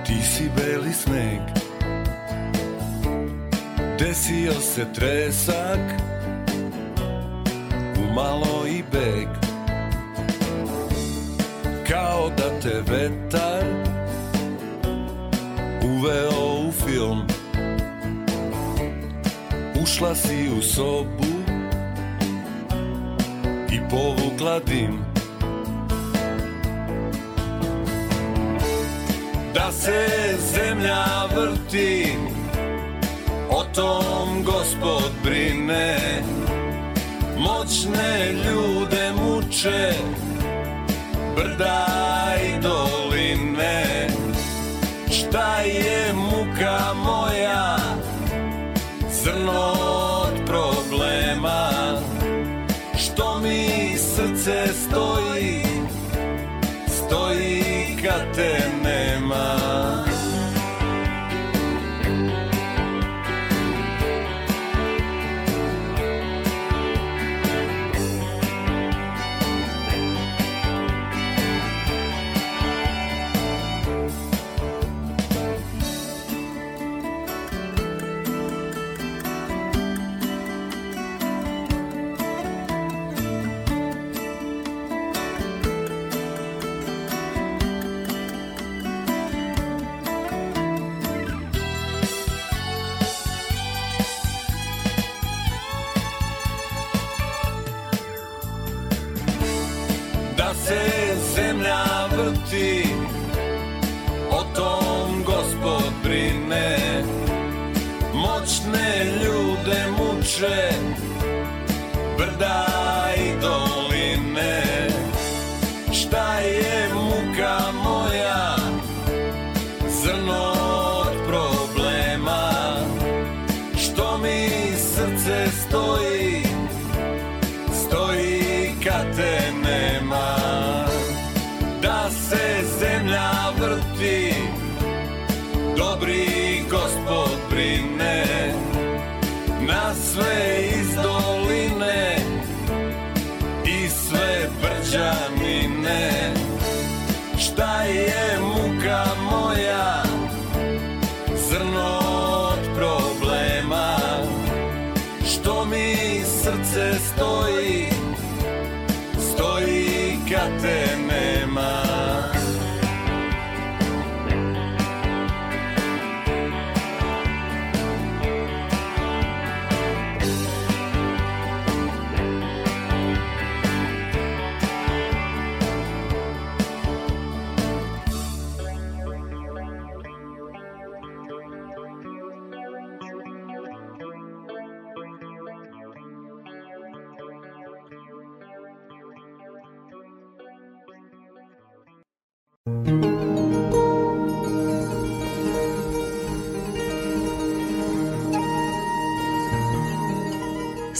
[0.04, 1.42] Ti si beli sneg.
[3.98, 5.80] Desio se tresak
[7.98, 9.28] Umalo i beg.
[11.88, 13.64] Kao da te vetar
[15.84, 17.22] Uveo u film.
[19.82, 21.34] Ušla si u sobu
[23.70, 25.13] I povukla dim
[29.81, 31.05] se zemlja
[31.37, 32.16] vrti
[33.51, 35.99] O tom gospod brine.
[37.39, 39.93] Moćne ljude muče
[41.37, 41.87] Brda
[42.45, 44.09] i doline.
[45.11, 47.77] Šta je muka moja?
[49.22, 49.72] Zrno
[50.22, 51.70] od problema.
[52.99, 55.62] Što mi srce stoji
[56.87, 57.64] Stoji
[58.05, 58.74] kad te
[59.55, 60.03] nema
[110.39, 110.84] ljude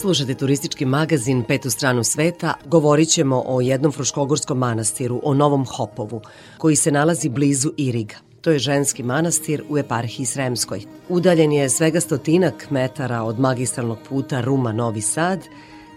[0.05, 2.55] Slušate turistički magazin Petu stranu sveta.
[2.65, 6.21] Govorit ćemo o jednom fruškogorskom manastiru, o Novom Hopovu,
[6.59, 8.15] koji se nalazi blizu Iriga.
[8.41, 10.83] To je ženski manastir u eparhiji Sremskoj.
[11.09, 15.41] Udaljen je svega stotinak metara od magistralnog puta Ruma-Novi Sad,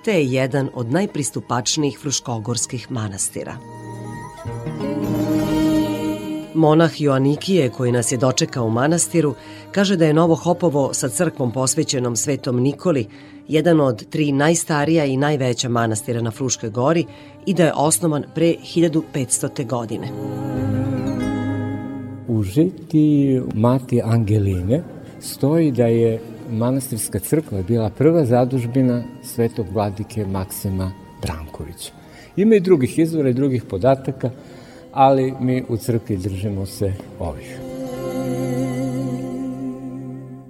[0.05, 3.57] te je jedan od najpristupačnijih fruškogorskih manastira.
[6.57, 9.35] Monah Joanikije, koji nas je dočekao u manastiru,
[9.71, 13.07] kaže da je Novo Hopovo sa crkvom posvećenom Svetom Nikoli
[13.47, 17.05] jedan od tri najstarija i najveća manastira na Fruškoj gori
[17.45, 19.67] i da je osnovan pre 1500.
[19.67, 20.07] godine.
[22.27, 24.83] U žiti Mati Angeline
[25.19, 30.91] stoji da je manastirska crkva bila prva zadužbina svetog vladike Maksima
[31.21, 31.91] Brankovića.
[32.35, 34.29] Ima i drugih izvora i drugih podataka,
[34.97, 37.59] ali mi u crkvi držimo se ovih.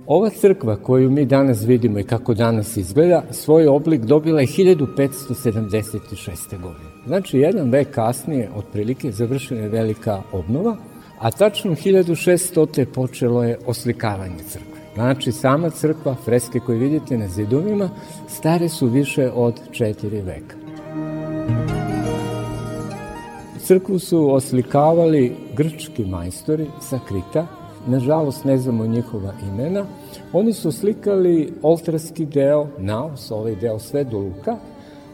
[0.05, 6.61] Ova crkva koju mi danas vidimo i kako danas izgleda, svoj oblik dobila je 1576.
[6.61, 6.89] godine.
[7.07, 10.77] Znači, jedan vek kasnije, otprilike, završena je velika obnova,
[11.19, 12.85] a tačno 1600.
[12.85, 14.77] počelo je oslikavanje crkve.
[14.93, 17.89] Znači, sama crkva, freske koje vidite na zidovima,
[18.27, 20.66] stare su više od četiri veka.
[23.67, 27.47] Crkvu su oslikavali grčki majstori sa Krita,
[27.87, 29.85] nažalost ne znamo njihova imena.
[30.33, 34.55] Oni su slikali oltarski deo, naos, ovaj deo sve do luka,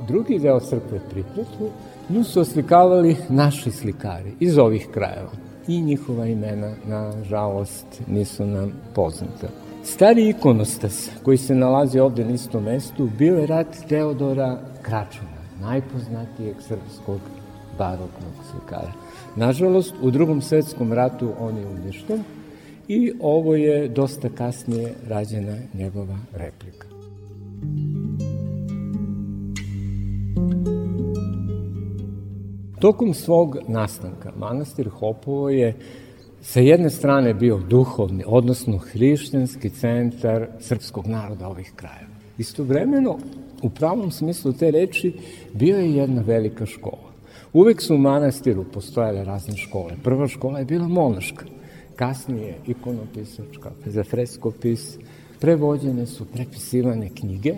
[0.08, 1.70] drugi deo crkve pripretu,
[2.10, 5.32] nju su oslikavali naši slikari iz ovih krajeva.
[5.68, 9.48] I njihova imena, nažalost, nisu nam poznata.
[9.84, 16.56] Stari ikonostas koji se nalazi ovde na istom mestu bio je rad Teodora Kračuna, najpoznatijeg
[16.62, 17.20] srpskog
[17.78, 18.92] baroknog slikara.
[19.36, 22.24] Nažalost, u drugom svetskom ratu on je uništen
[22.88, 26.88] i ovo je dosta kasnije rađena njegova replika.
[32.80, 35.76] Tokom svog nastanka manastir Hopovo je
[36.42, 42.14] sa jedne strane bio duhovni, odnosno hrišćanski centar srpskog naroda ovih krajeva.
[42.38, 43.18] Istovremeno,
[43.62, 45.14] u pravom smislu te reči
[45.54, 47.13] bio je jedna velika škola.
[47.54, 49.94] Uvek su u manastiru postojale razne škole.
[50.04, 51.46] Prva škola je bila monaška,
[51.96, 54.98] kasnije ikonopisačka, za freskopis,
[55.40, 57.56] prevođene su prepisivane knjige,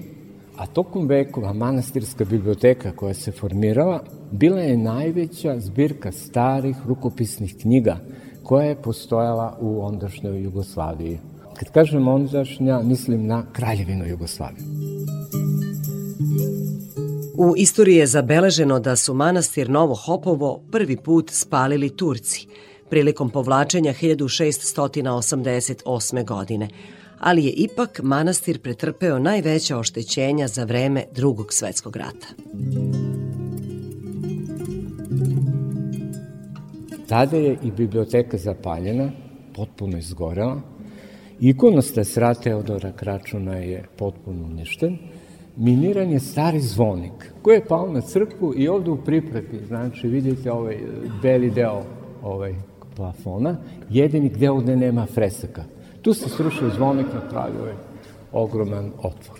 [0.57, 7.97] a tokom vekova manastirska biblioteka koja se formirala bila je najveća zbirka starih rukopisnih knjiga
[8.43, 11.19] koja je postojala u ondašnjoj Jugoslaviji.
[11.59, 14.65] Kad kažem ondašnja, mislim na Kraljevinu Jugoslaviju.
[17.37, 22.47] U istoriji je zabeleženo da su manastir Novo Hopovo prvi put spalili Turci
[22.89, 26.25] prilikom povlačenja 1688.
[26.25, 26.67] godine,
[27.19, 32.27] ali je ipak manastir pretrpeo najveća oštećenja za vreme drugog svetskog rata.
[37.07, 39.11] Tada je i biblioteka zapaljena,
[39.55, 40.61] potpuno izgorela.
[41.39, 44.97] Ikonostas rad Teodora Kračuna je potpuno uništen.
[45.57, 50.51] Miniran je stari zvonik koji je pao na crkvu i ovde u pripreti, znači vidite
[50.51, 50.77] ovaj
[51.21, 51.81] beli deo
[52.23, 52.55] ovaj
[52.95, 53.57] plafona,
[53.89, 55.63] jedini gde ovde nema fresaka.
[56.01, 57.73] Tu se srušio zvonik, napravio ovaj
[58.31, 59.39] ogroman otvor.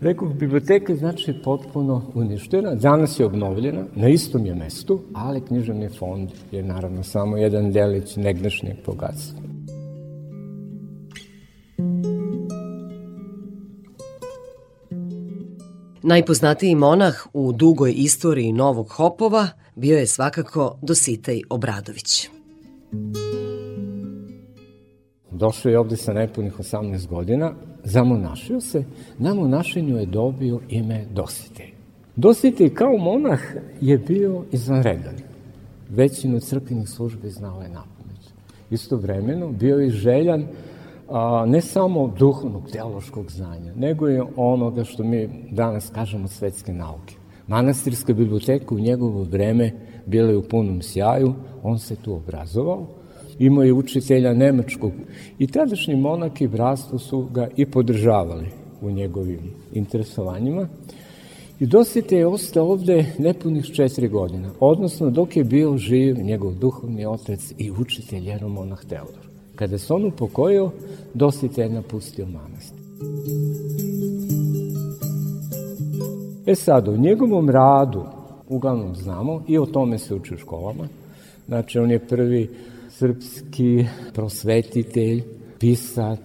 [0.00, 5.88] Rekao, biblioteka je znači potpuno uništena, danas je obnovljena, na istom je mestu, ali književni
[5.88, 9.40] fond je naravno samo jedan delić negdašnjeg bogatstva.
[16.02, 22.28] Najpoznatiji monah u dugoj istoriji Novog Hopova bio je svakako Dositej Obradović.
[25.30, 27.52] Došao je ovde sa nepunih 18 godina,
[27.84, 28.84] zamonašio se,
[29.18, 31.72] na monašenju je dobio ime Dositej.
[32.16, 33.40] Dositej kao monah
[33.80, 35.16] je bio izvanredan.
[35.90, 38.20] Većinu crkvenih službi znao je napamet.
[38.70, 40.46] Istovremeno bio je željan
[41.10, 47.14] a, ne samo duhovnog, teološkog znanja, nego je onoga što mi danas kažemo svetske nauke.
[47.46, 49.72] Manastirska biblioteka u njegovo vreme
[50.06, 52.86] bila je u punom sjaju, on se tu obrazovao,
[53.38, 54.92] imao je učitelja nemačkog
[55.38, 58.46] i tadašnji monak i bratstvo su ga i podržavali
[58.80, 59.40] u njegovim
[59.72, 60.68] interesovanjima.
[61.60, 67.06] I Dosite je ostao ovde nepunih četiri godina, odnosno dok je bio živ njegov duhovni
[67.06, 69.29] otac i učitelj Jeromonah Teodor.
[69.60, 70.70] Kada se on upokojio,
[71.14, 72.80] Dosite je napustio manastir.
[76.46, 78.04] E sad, u njegovom radu,
[78.48, 80.88] uglavnom znamo, i o tome se uči u školama,
[81.46, 82.50] znači on je prvi
[82.90, 85.22] srpski prosvetitelj,
[85.58, 86.20] pisac,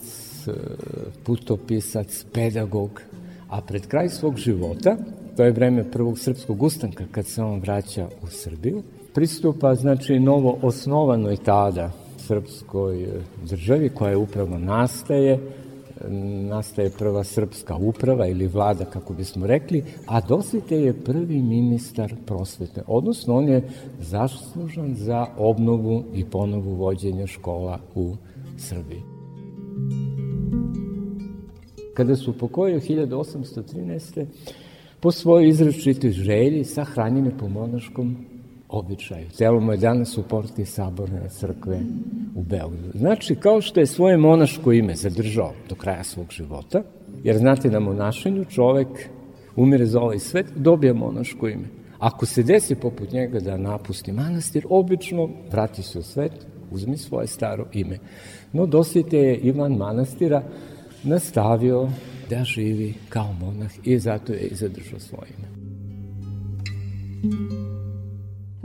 [1.24, 3.02] putopisac, pedagog,
[3.50, 4.98] a pred kraj svog života,
[5.38, 8.84] to je vreme prvog srpskog ustanka kad se on vraća u Srbiju,
[9.14, 13.08] pristupa znači novo osnovanoj tada srpskoj
[13.50, 15.40] državi koja je upravo nastaje,
[16.50, 22.82] nastaje prva srpska uprava ili vlada, kako bismo rekli, a Dosite je prvi ministar prosvete,
[22.88, 23.70] odnosno on je
[24.00, 28.16] zaslužan za obnovu i ponovu vođenja škola u
[28.58, 29.02] Srbiji.
[31.94, 34.26] Kada su pokojio 1813.
[35.00, 38.18] po svojoj izračitoj želji sahranjene po monaškom
[38.76, 39.30] običaju.
[39.30, 41.80] Celo mu je danas u porti saborne crkve
[42.36, 42.98] u Beogradu.
[42.98, 46.84] Znači, kao što je svoje monaško ime zadržao do kraja svog života,
[47.24, 48.88] jer znate da monašenju čovek
[49.56, 51.68] umire za ovaj svet, dobija monaško ime.
[52.00, 56.32] Ako se desi poput njega da napusti manastir, obično vrati se u svet,
[56.72, 58.00] uzmi svoje staro ime.
[58.54, 60.44] No, dosjete je Ivan manastira
[61.04, 61.90] nastavio
[62.30, 65.48] da živi kao monah i zato je i zadržao svoje ime.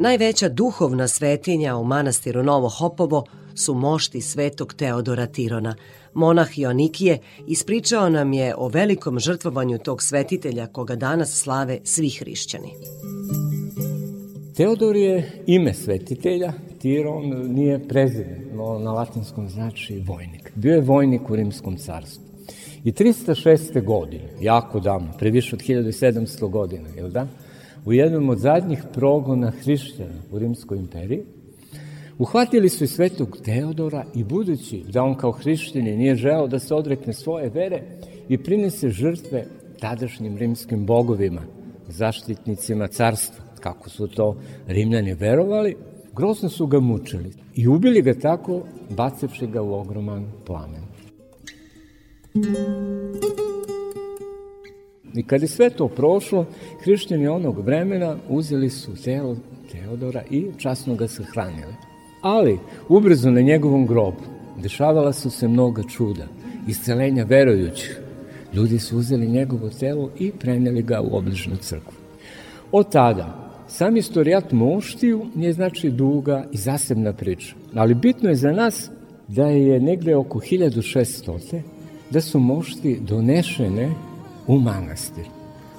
[0.02, 3.24] Najveća duhovna svetinja u manastiru Novo Hopovo
[3.54, 5.74] su mošti svetog Teodora Tirona.
[6.14, 12.68] Monah Ionikije ispričao nam je o velikom žrtvovanju tog svetitelja koga danas slave svi hrišćani.
[14.56, 20.52] Teodor je ime svetitelja, Tiron nije prezident, no na latinskom znači vojnik.
[20.54, 22.24] Bio je vojnik u Rimskom carstvu.
[22.84, 23.84] I 306.
[23.84, 27.28] godine, jako davno, pre više od 1700 godina, jel da?
[27.84, 31.22] U jednom od zadnjih progona hrišćana u Rimskoj imperiji,
[32.18, 36.74] uhvatili su i svetog Teodora i budući da on kao hrišćanin nije želao da se
[36.74, 37.82] odrekne svoje vere
[38.28, 39.46] i prinese žrtve
[39.80, 41.42] tadašnjim rimskim bogovima,
[41.88, 45.76] zaštitnicima carstva, kako su to rimljani verovali,
[46.16, 50.82] grozno su ga mučili i ubili ga tako, bacevši ga u ogroman plamen.
[55.14, 56.46] I kad je sve to prošlo,
[56.82, 59.36] hrišćani onog vremena uzeli su telo
[59.72, 61.74] Teodora i časno ga sahranili.
[62.22, 62.58] Ali,
[62.88, 64.22] ubrzo na njegovom grobu
[64.62, 66.26] dešavala su se mnoga čuda,
[66.68, 68.00] iscelenja verujućih.
[68.54, 71.92] ljudi su uzeli njegovo telo i preneli ga u obližnu crkvu.
[72.72, 77.54] Od tada, sam istorijat moštiju je znači duga i zasebna priča.
[77.74, 78.90] Ali bitno je za nas
[79.28, 81.60] da je negde oko 1600.
[82.10, 83.90] da su mošti donešene
[84.50, 85.24] u manastir.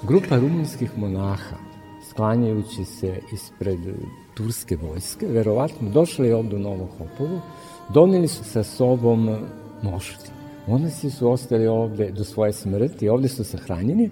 [0.02, 1.56] Grupa rumunskih monaha,
[2.10, 3.78] sklanjajući se ispred
[4.34, 7.40] turske vojske, verovatno došli je ovde u Novo Hopovo,
[7.88, 9.36] doneli su sa sobom
[9.82, 10.30] mošti.
[10.66, 14.10] Monasi su ostali ovde do svoje smrti, ovde su sahranjeni,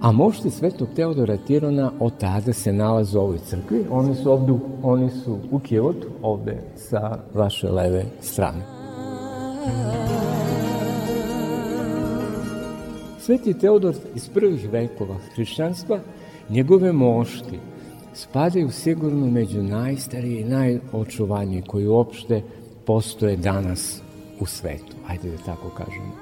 [0.00, 3.84] a mošti Svetog Teodora Tirona od tada se nalaze u ovoj crkvi.
[3.90, 8.62] Oni su ovde, oni su u Kijotu, ovde sa vaše leve strane.
[13.28, 16.00] Sveti Teodor iz prvih vekova hrišćanstva,
[16.50, 17.58] njegove mošti
[18.14, 22.42] spadaju sigurno među najstarije i najočuvanije koji uopšte
[22.86, 24.00] postoje danas
[24.40, 26.12] u svetu, ajde da tako kažemo.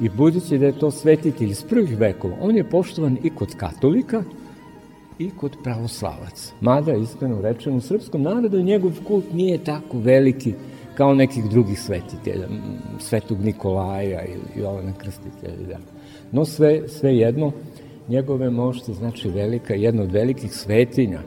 [0.00, 4.22] I budući da je to svetitelj iz prvih vekova, on je poštovan i kod katolika
[5.18, 6.54] i kod pravoslavaca.
[6.60, 10.54] Mada, iskreno rečeno, u srpskom narodu njegov kult nije tako veliki
[10.94, 12.48] kao nekih drugih svetitelja,
[12.98, 15.68] svetog Nikolaja ili Jovana Krstitelja.
[15.68, 15.95] Da.
[16.32, 17.52] No sve, sve jedno,
[18.08, 21.20] njegove mošte znači velika, jedna od velikih svetinja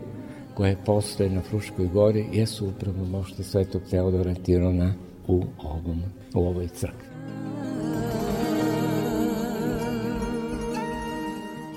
[0.53, 4.93] koje postoje na Fruškoj gori jesu upravo mošte svetog Teodora Tirona
[5.27, 6.01] u, ovom,
[6.33, 7.09] u ovoj crkvi.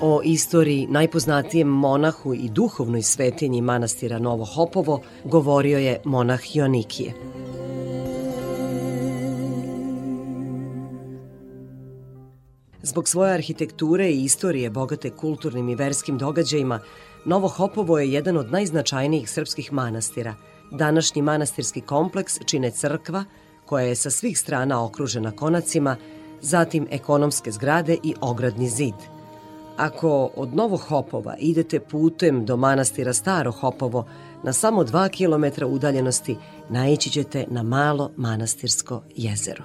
[0.00, 7.12] O istoriji najpoznatijem monahu i duhovnoj svetinji manastira Novo Hopovo govorio je monah Joanikije.
[12.82, 16.80] Zbog svoje arhitekture i istorije bogate kulturnim i verskim događajima,
[17.24, 20.34] Novo Hopovo je jedan od najznačajnijih srpskih manastira.
[20.70, 23.24] Današnji manastirski kompleks čine crkva,
[23.66, 25.96] koja je sa svih strana okružena konacima,
[26.40, 28.94] zatim ekonomske zgrade i ogradni zid.
[29.76, 34.06] Ako od Novog Hopova idete putem do manastira Staro Hopovo,
[34.42, 36.36] na samo 2 km udaljenosti
[36.68, 39.64] naići ćete na malo manastirsko jezero.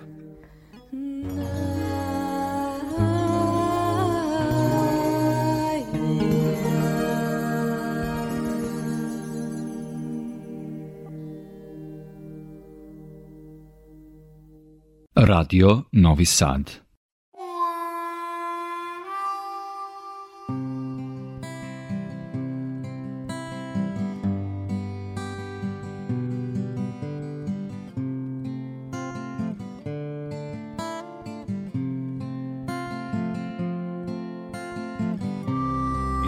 [15.20, 16.70] Radio Novi Sad.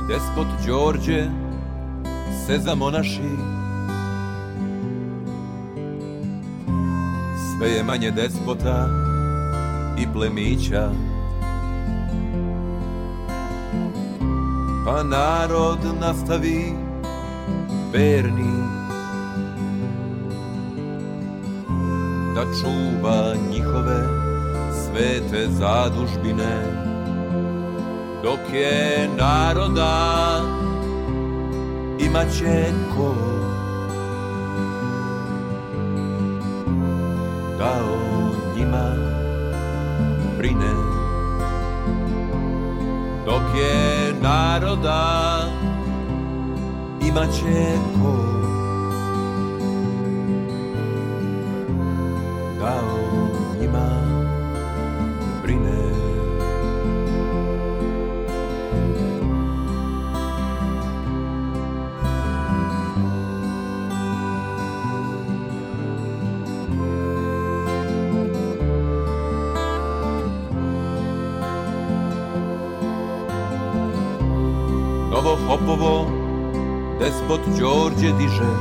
[0.07, 1.25] Despot Đorđe
[2.47, 3.19] se zamonaši
[7.59, 8.89] Sve je manje despota
[9.97, 10.91] i plemića.
[14.85, 16.73] Pa narod nastavi
[17.93, 18.63] verni
[22.35, 24.07] Da čuva njihove
[24.71, 26.63] svete zadužbine
[28.23, 30.41] Dok je naroda
[31.99, 33.38] imaće ko
[37.59, 37.99] da o
[38.57, 38.95] njima
[40.37, 40.73] brine.
[43.25, 45.39] Dok je naroda
[47.07, 48.15] imaće ko.
[52.59, 52.98] Da o
[75.49, 76.05] Novo Hopovo
[76.99, 78.51] despot Đorđe diže.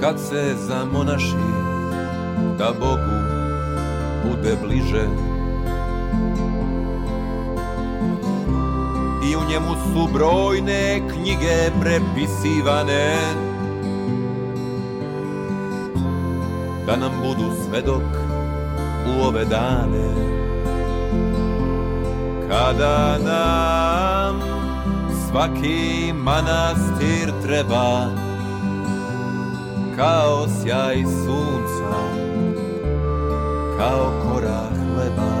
[0.00, 1.36] Kad se zamonaši
[2.58, 3.18] da Bogu
[4.24, 5.06] bude bliže.
[9.30, 13.16] I u njemu su brojne knjige prepisivane
[16.86, 18.02] Da nam budu svedok
[19.06, 20.14] u ove dane.
[22.48, 23.83] Kada nam
[25.34, 28.06] svaki manastir treba
[29.96, 31.94] Kao sjaj sunca,
[33.78, 35.34] kao kora hleba.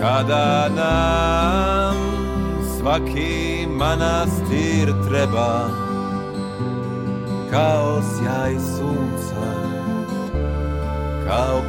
[0.00, 1.96] Kada nam
[2.78, 5.68] svaki manastir treba
[7.50, 9.46] Kao sjaj sunca,
[11.28, 11.60] kao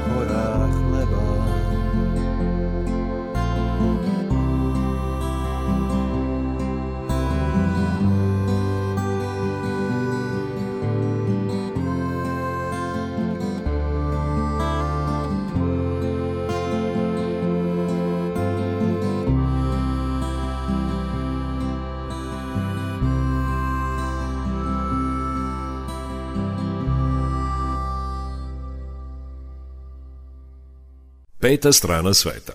[31.46, 32.54] Peta strana sveta.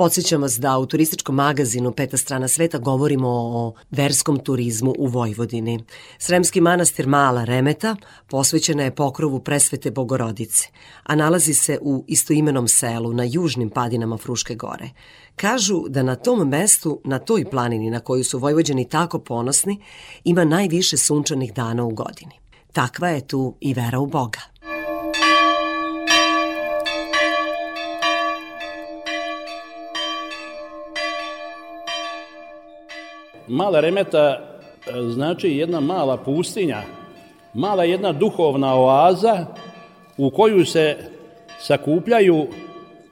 [0.00, 5.84] Podsjećam vas da u turističkom magazinu Peta strana sveta govorimo o verskom turizmu u Vojvodini.
[6.18, 7.96] Sremski manastir Mala Remeta
[8.28, 10.68] posvećena je pokrovu presvete Bogorodice,
[11.02, 14.90] a nalazi se u istoimenom selu na južnim padinama Fruške gore.
[15.36, 19.82] Kažu da na tom mestu, na toj planini na koju su Vojvođani tako ponosni,
[20.24, 22.34] ima najviše sunčanih dana u godini.
[22.72, 24.49] Takva je tu i vera u Boga.
[33.50, 34.38] Mala remeta e,
[35.10, 36.82] znači jedna mala pustinja,
[37.54, 39.46] mala jedna duhovna oaza
[40.16, 40.96] u koju se
[41.60, 42.46] sakupljaju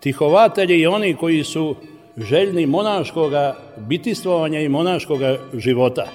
[0.01, 1.75] tihovatelji i oni koji su
[2.17, 6.07] željni monaškoga bitistvovanja i monaškoga života.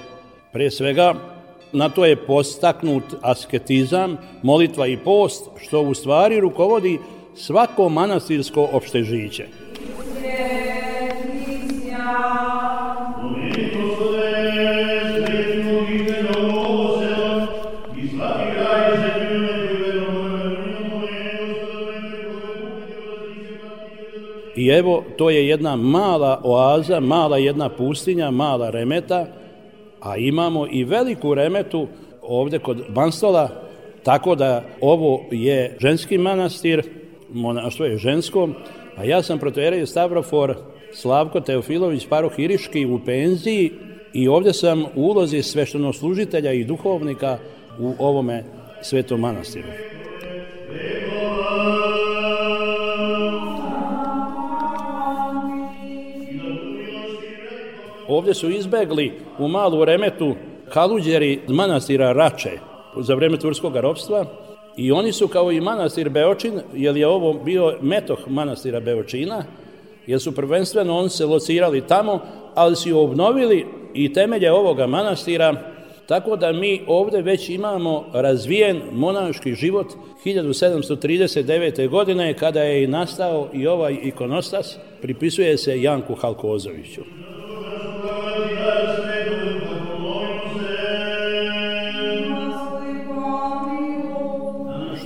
[0.53, 1.13] Pre svega,
[1.71, 6.99] na to je postaknut asketizam, molitva i post, što u stvari rukovodi
[7.35, 9.62] svako manastirsko opštežiće.
[24.63, 29.25] I evo, to je jedna mala oaza, mala jedna pustinja, mala remeta,
[30.01, 31.87] a imamo i veliku remetu
[32.21, 33.49] ovde kod Banstola,
[34.03, 36.83] tako da ovo je ženski manastir,
[37.33, 38.49] monaštvo je žensko,
[38.95, 40.55] a ja sam protojerej Stavrofor
[40.93, 43.71] Slavko Teofilović, paroh Iriški u penziji
[44.13, 47.37] i ovde sam u ulozi sveštenoslužitelja i duhovnika
[47.79, 48.43] u ovome
[48.81, 49.67] svetom manastiru.
[58.07, 60.35] Ovde su izbegli u malu remetu
[60.69, 62.51] kaluđeri manastira Rače
[62.97, 64.25] za vreme turskog ropstva
[64.77, 69.43] i oni su kao i manastir Beočin, jer je ovo bio metoh manastira Beočina,
[70.07, 72.19] jer su prvenstveno on se locirali tamo,
[72.55, 75.55] ali su obnovili i temelje ovoga manastira,
[76.07, 79.87] tako da mi ovde već imamo razvijen monaški život
[80.25, 81.89] 1739.
[81.89, 87.01] godine kada je nastao i ovaj ikonostas, pripisuje se Janku Halkozoviću.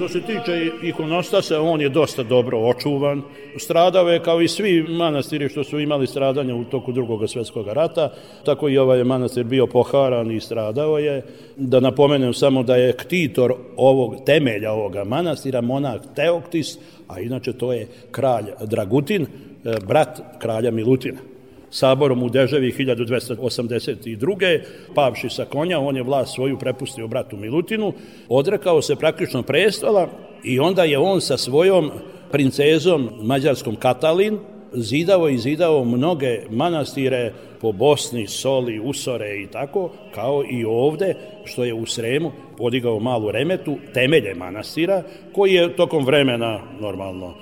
[0.07, 3.21] Što se tiče ikonostasa, on je dosta dobro očuvan.
[3.57, 8.13] Stradao je kao i svi manastiri što su imali stradanja u toku drugog svetskog rata,
[8.45, 11.25] tako i ovaj manastir bio poharan i stradao je.
[11.55, 16.77] Da napomenem samo da je ktitor ovog temelja ovoga manastira monah Teoktis,
[17.07, 21.19] a inače to je kralj Dragutin, eh, brat kralja Milutina
[21.69, 24.61] saborom u Deževi 1282.
[24.95, 27.93] pavši sa konja, on je vlast svoju prepustio bratu Milutinu,
[28.29, 30.09] odrekao se praktično prestola
[30.43, 31.91] i onda je on sa svojom
[32.31, 34.39] princezom mađarskom Katalin
[34.73, 41.15] zidao i zidao mnoge manastire po Bosni, Soli, Usore i tako, kao i ovde,
[41.45, 45.03] što je u Sremu podigao malu remetu, temelje manastira,
[45.33, 47.33] koji je tokom vremena normalno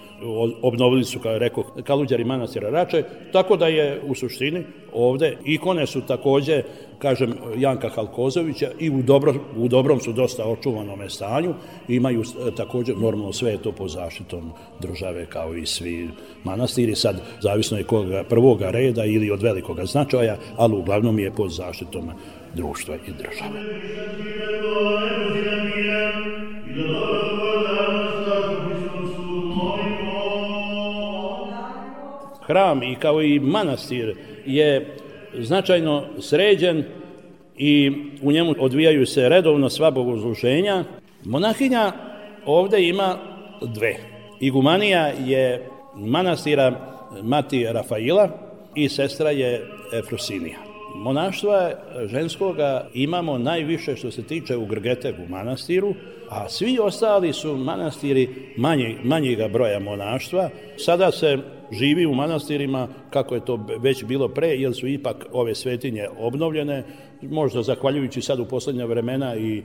[0.61, 4.63] obnovili su, kao rekao, Kaluđari manastira Rače, tako da je u suštini
[4.93, 6.63] ovde ikone su takođe,
[6.99, 11.53] kažem, Janka Halkozovića i u, dobro, u dobrom su dosta očuvanom stanju,
[11.87, 16.09] imaju e, takođe, normalno sve je to po zaštitom države kao i svi
[16.43, 21.51] manastiri, sad zavisno je koga prvoga reda ili od velikoga značaja, ali uglavnom je pod
[21.51, 22.11] zaštitom
[22.55, 23.75] društva i države.
[32.47, 34.15] hram i kao i manastir
[34.45, 34.97] je
[35.33, 36.83] značajno sređen
[37.57, 37.91] i
[38.21, 40.83] u njemu odvijaju se redovno sva bogozluženja.
[41.23, 41.91] Monahinja
[42.45, 43.17] ovde ima
[43.61, 43.95] dve.
[44.39, 48.29] Igumanija je manastira Mati Rafaila
[48.75, 50.64] i sestra je Efrosinija.
[50.95, 51.71] Monaštva
[52.05, 55.93] ženskoga imamo najviše što se tiče u Grgetegu manastiru,
[56.29, 60.49] a svi ostali su manastiri manje, manjega broja monaštva.
[60.77, 61.37] Sada se
[61.71, 66.83] živi u manastirima kako je to već bilo pre, jer su ipak ove svetinje obnovljene,
[67.21, 69.63] možda zahvaljujući sad u poslednja vremena i e,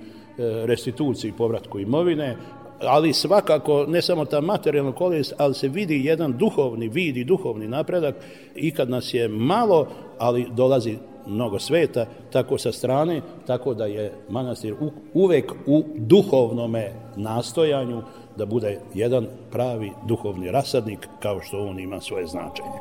[0.67, 2.37] restituciji povratku imovine,
[2.81, 7.69] ali svakako ne samo ta materijalna korist, ali se vidi jedan duhovni vid i duhovni
[7.69, 8.15] napredak
[8.55, 9.89] i kad nas je malo,
[10.19, 14.75] ali dolazi mnogo sveta, tako sa strane, tako da je manastir
[15.15, 18.03] uvek u duhovnome nastojanju
[18.37, 22.79] da bude jedan pravi duhovni rasadnik kao što on ima svoje značenje.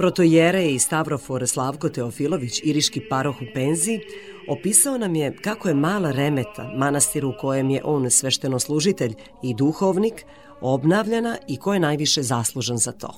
[0.00, 4.00] Protojere i Stavrofor Slavko Teofilović, iriški paroh u penziji,
[4.50, 10.24] opisao nam je kako je mala remeta, manastir u kojem je on sveštenoslužitelj i duhovnik,
[10.60, 13.14] obnavljana i ko je najviše zaslužan za to.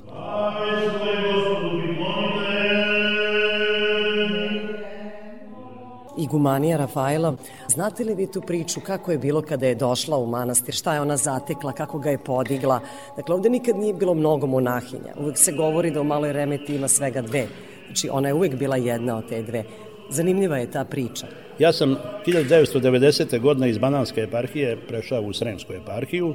[6.18, 7.34] Igumanija Rafaela,
[7.68, 11.00] znate li vi tu priču kako je bilo kada je došla u manastir, šta je
[11.00, 12.80] ona zatekla, kako ga je podigla?
[13.16, 15.14] Dakle, ovde nikad nije bilo mnogo monahinja.
[15.20, 17.46] Uvek se govori da u maloj remeti ima svega dve.
[17.86, 19.64] Znači, ona je uvek bila jedna od te dve.
[20.12, 21.26] Zanimljiva je ta priča.
[21.58, 23.40] Ja sam 1990.
[23.40, 26.34] godine iz Bananske eparhije prešao u Sremsku eparhiju.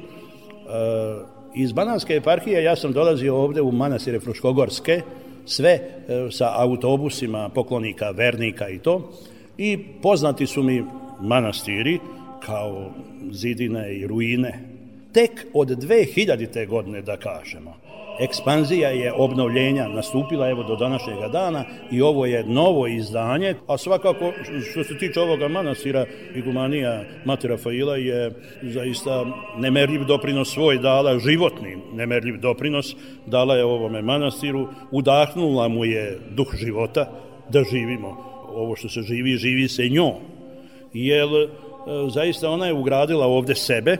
[1.54, 5.00] iz Bananske eparhije ja sam dolazio ovde u manastire Fruškogorske,
[5.46, 5.80] sve e,
[6.30, 9.12] sa autobusima poklonika, vernika i to.
[9.58, 10.84] I poznati su mi
[11.20, 11.98] manastiri
[12.46, 12.90] kao
[13.30, 14.60] zidine i ruine.
[15.12, 16.66] Tek od 2000.
[16.66, 17.74] godine, da kažemo,
[18.20, 24.32] ekspanzija je obnovljenja nastupila evo do današnjega dana i ovo je novo izdanje, a svakako
[24.70, 28.30] što se tiče ovoga manastira, igumanija Mati Rafaila je
[28.62, 29.24] zaista
[29.56, 32.96] nemerljiv doprinos svoj dala, životni nemerljiv doprinos
[33.26, 37.10] dala je ovome manastiru, udahnula mu je duh života
[37.48, 40.14] da živimo ovo što se živi, živi se njom.
[40.92, 41.48] Jer e,
[42.08, 43.96] zaista ona je ugradila ovde sebe,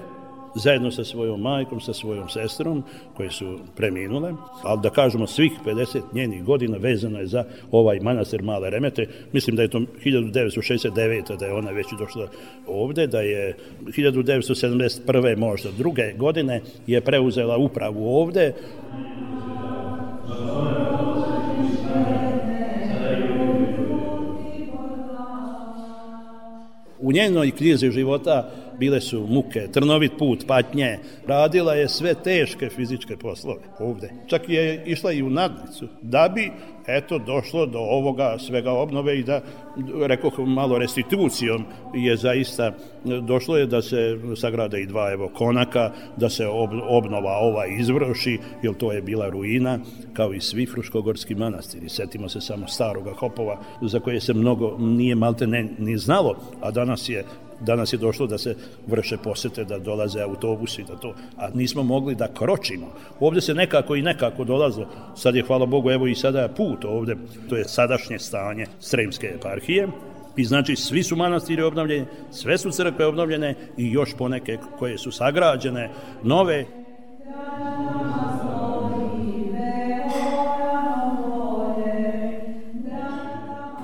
[0.54, 2.84] zajedno sa svojom majkom, sa svojom sestrom,
[3.16, 8.42] koje su preminule, ali da kažemo svih 50 njenih godina vezano je za ovaj manastir
[8.42, 9.06] Male Remete.
[9.32, 11.38] Mislim da je to 1969.
[11.38, 12.28] da je ona već došla
[12.66, 15.36] ovde, da je 1971.
[15.36, 18.52] možda druge godine je preuzela upravu ovde.
[27.00, 30.98] U njenoj krizi života bile su muke, trnovit put, patnje.
[31.26, 34.10] Radila je sve teške fizičke poslove ovde.
[34.26, 36.52] Čak je išla i u nadnicu, da bi
[36.86, 39.40] eto došlo do ovoga svega obnove i da,
[40.06, 41.64] rekoh malo restitucijom
[41.94, 42.72] je zaista
[43.04, 48.38] došlo je da se sagrade i dva evo konaka, da se ob, obnova ova izvrši,
[48.62, 49.78] jer to je bila ruina,
[50.12, 51.88] kao i svi fruškogorski manastiri.
[51.88, 56.70] Setimo se samo staroga Hopova, za koje se mnogo nije malte ne, ni znalo, a
[56.70, 57.24] danas je
[57.60, 58.56] danas je došlo da se
[58.86, 62.86] vrše posete, da dolaze autobusi, da to, a nismo mogli da kročimo.
[63.20, 64.86] Ovde se nekako i nekako dolazilo.
[65.16, 67.16] Sad je, hvala Bogu, evo i sada put ovde,
[67.48, 69.88] to je sadašnje stanje Sremske eparhije,
[70.38, 75.10] I znači svi su manastiri obnovljeni, sve su crkve obnovljene i još poneke koje su
[75.10, 75.90] sagrađene,
[76.22, 76.66] nove.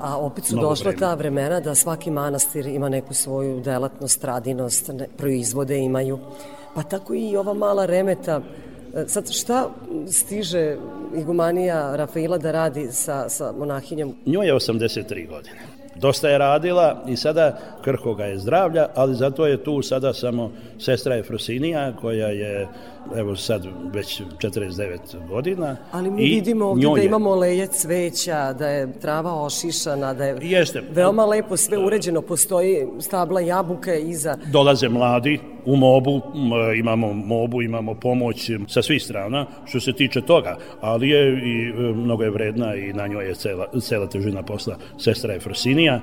[0.05, 0.99] A opet su došla vremena.
[0.99, 6.19] ta vremena da svaki manastir ima neku svoju delatnost, radinost, ne, proizvode imaju.
[6.75, 8.41] Pa tako i ova mala remeta.
[8.95, 9.69] E, Sad šta
[10.11, 10.77] stiže
[11.15, 14.15] igumanija Rafaila da radi sa, sa monahinjom?
[14.25, 15.59] Njoj je 83 godine.
[15.95, 21.17] Dosta je radila i sada krhoga je zdravlja, ali zato je tu sada samo sestra
[21.17, 22.67] Efrosinija koja je
[23.15, 25.77] evo sad već 49 godina.
[25.91, 30.37] Ali mi i vidimo ovdje da imamo leje cveća, da je trava ošišana, da je
[30.41, 30.83] Jeste.
[30.91, 32.21] veoma lepo sve uređeno.
[32.21, 34.37] Postoji stabla jabuke iza.
[34.51, 36.21] Dolaze mladi u mobu,
[36.77, 41.93] imamo mobu, imamo pomoć sa svih strana što se tiče toga, ali je i e,
[41.93, 46.01] mnogo je vredna i na njoj je cela, cela težina posla sestra Efrosinija.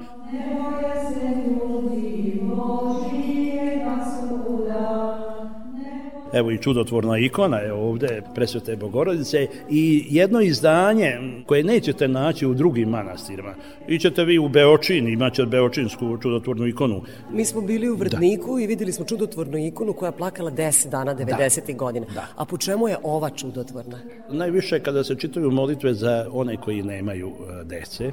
[6.32, 12.54] Evo i čudotvorna ikona je ovde presvete Bogorodice i jedno izdanje koje nećete naći u
[12.54, 13.54] drugim manastirima.
[13.88, 17.02] Ićete vi u Beočin, imaće Beočinsku čudotvornu ikonu.
[17.32, 21.14] Mi smo bili u Vrdniku i videli smo čudotvornu ikonu koja je plakala 10 dana
[21.14, 21.76] 90.
[21.76, 22.06] godina.
[22.36, 23.98] A po čemu je ova čudotvorna?
[24.30, 28.10] Najviše kada se čitaju molitve za one koji nemaju e, dece,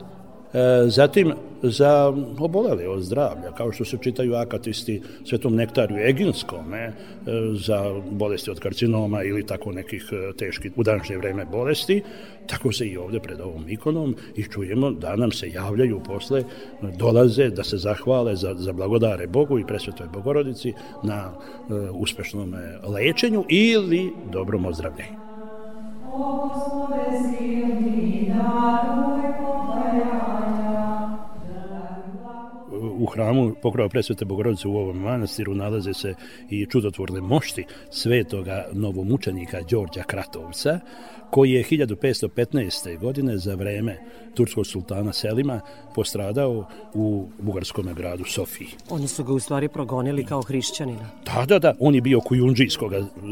[0.87, 6.91] Zatim za obolele od zdravlja, kao što se čitaju akatisti Svetom nektariju Eginskom, e,
[7.53, 12.03] za bolesti od karcinoma ili tako nekih e, teških u današnje vreme bolesti,
[12.47, 16.43] tako se i ovde pred ovom ikonom i čujemo da nam se javljaju posle,
[16.97, 20.73] dolaze da se zahvale za, za blagodare Bogu i presvetoj Bogorodici
[21.03, 25.28] na e, uspešnom e, lečenju ili dobrom ozdravljenju.
[32.99, 36.13] U hramu pokrova presvete Bogorodice u ovom manastiru nalaze se
[36.49, 40.79] i čudotvorne mošti svetoga novomučenika Đorđa Kratovca,
[41.29, 42.99] koji je 1515.
[42.99, 43.97] godine za vreme
[44.35, 45.61] turskog sultana Selima
[45.95, 48.67] postradao u bugarskom gradu Sofiji.
[48.89, 51.09] Oni su ga u stvari progonili kao hrišćanina.
[51.25, 52.91] Da, da, da, on je bio kujundžijskog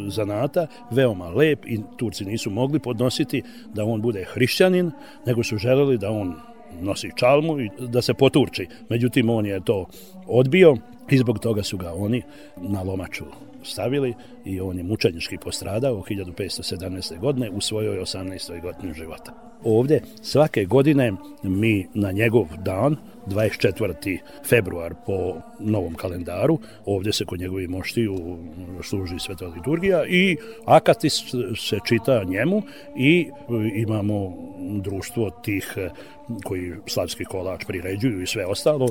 [0.10, 3.44] zanata, veoma lep i Turci nisu mogli podnositi
[3.74, 4.92] da on bude hrišćanin,
[5.26, 6.36] nego su želeli da on
[6.82, 8.68] nosi čalmu i da se poturči.
[8.90, 9.86] Međutim, on je to
[10.28, 10.78] odbio
[11.10, 12.22] i zbog toga su ga oni
[12.58, 13.26] na lomaču
[13.68, 14.14] stavili
[14.46, 17.20] i on je mučenički postradao 1517.
[17.20, 18.62] godine u svojoj 18.
[18.62, 19.47] godini života.
[19.64, 21.14] Ovde svake godine
[21.44, 22.96] mi na njegov dan
[23.28, 24.18] 24.
[24.46, 28.38] februar po novom kalendaru, ovde se kod njegovi moštiju
[28.84, 31.14] služi sveta liturgija i akatis
[31.56, 32.62] se čita njemu
[32.98, 33.30] i
[33.76, 34.34] imamo
[34.82, 35.78] društvo tih
[36.44, 38.88] koji slavski kolač priređuju i sve ostalo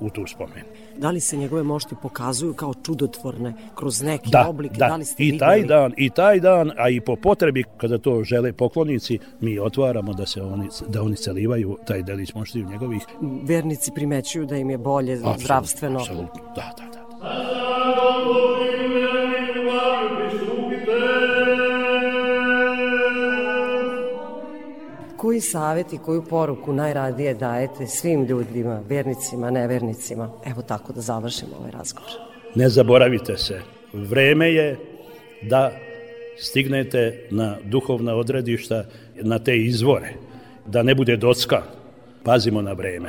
[0.00, 0.62] u tu spomen.
[0.96, 4.72] Da li se njegove mošti pokazuju kao čudotvorne kroz neki da, oblik?
[4.72, 5.68] Da, da li ste i taj videli?
[5.68, 10.26] dan, i taj dan, a i po potrebi kada to žele poklonici, mi otvaramo da
[10.26, 13.02] se oni da oni celivaju taj delić moštiju njegovih.
[13.42, 16.00] Vernici primećuju da im je bolje Apsolutno, zdravstveno.
[16.00, 16.98] Apsolutno, da, da, da.
[25.16, 30.30] Koji savjet i koju poruku najradije dajete svim ljudima, vernicima, nevernicima?
[30.46, 32.10] Evo tako da završimo ovaj razgovor.
[32.54, 33.60] Ne zaboravite se,
[33.92, 34.76] vreme je
[35.42, 35.72] da
[36.38, 38.84] stignete na duhovna odredišta,
[39.22, 40.14] na te izvore,
[40.66, 41.62] da ne bude docka.
[42.24, 43.08] Pazimo na vreme.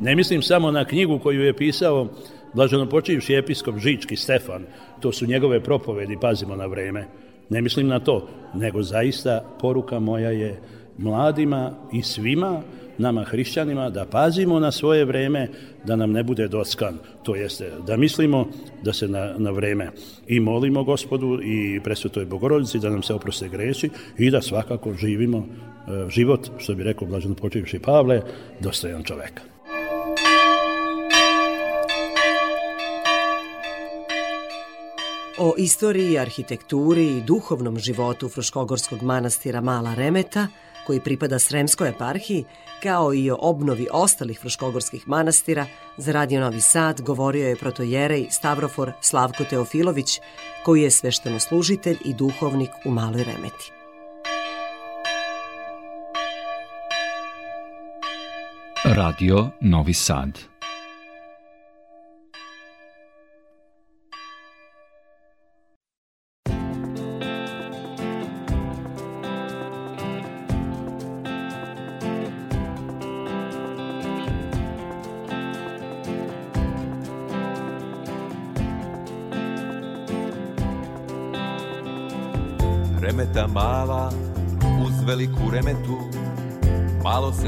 [0.00, 2.08] Ne mislim samo na knjigu koju je pisao
[2.52, 4.64] blaženo počivši episkop Žički Stefan,
[5.00, 7.06] to su njegove propovedi, pazimo na vreme.
[7.48, 10.60] Ne mislim na to, nego zaista poruka moja je
[10.98, 12.62] mladima i svima
[13.00, 15.48] nama hrišćanima da pazimo na svoje vreme,
[15.84, 16.98] da nam ne bude doskan.
[17.22, 18.48] To jeste da mislimo
[18.82, 19.90] da se na, na vreme
[20.26, 25.38] i molimo gospodu i presvetoj bogorodici da nam se oproste greši i da svakako živimo
[25.38, 28.22] e, život, što bi rekao blaženo počivši Pavle,
[28.60, 29.42] dostojan čoveka.
[35.42, 40.48] O istoriji, arhitekturi i duhovnom životu Fruškogorskog manastira Mala Remeta,
[40.90, 42.44] koji pripada Sremskoj eparhiji,
[42.82, 48.92] kao i o obnovi ostalih fruškogorskih manastira, za Radio Novi Sad govorio je protojerej Stavrofor
[49.00, 50.20] Slavko Teofilović,
[50.64, 53.72] koji je sveštenoslužitelj i duhovnik u Maloj Remeti.
[58.84, 60.49] Radio Novi Sad.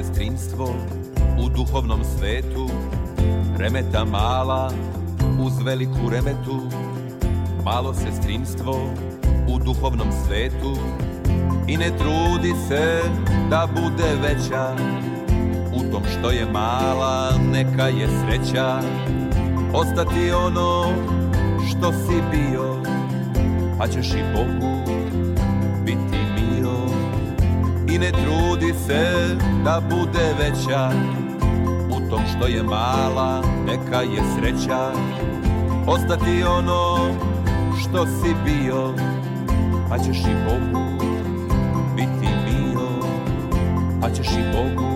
[0.03, 0.75] Sestrinstvo
[1.39, 2.69] u duhovnom svetu
[3.59, 4.73] Remeta mala
[5.41, 6.61] uz veliku remetu
[7.65, 8.91] Malo sestrinstvo
[9.49, 10.77] u duhovnom svetu.
[11.69, 13.01] I ne trudi se
[13.51, 14.77] da bude veća
[15.75, 18.81] U tom što je mala neka je sreća
[19.75, 20.85] Ostati ono
[21.69, 22.83] što si bio
[23.79, 24.83] Pa ćeš i Bogu
[25.85, 26.77] biti mio.
[27.89, 30.91] I ne trudi se da bude veća.
[31.91, 34.93] U tom što je mala neka je sreća.
[35.87, 36.97] Ostati ono
[37.81, 38.95] što si bio
[39.89, 40.85] Pa ćeš i Bogu
[41.97, 42.89] biti mio
[44.01, 44.92] Pa ćeš i Bogu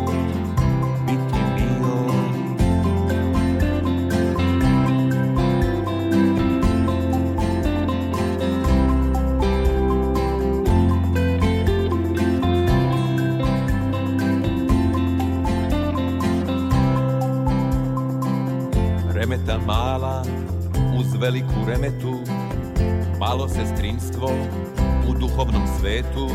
[19.16, 20.22] Remeta mala
[20.98, 22.20] uz veliku remetu
[23.20, 24.30] Malo sestrinstvo
[25.08, 26.28] u duhovnom svetu.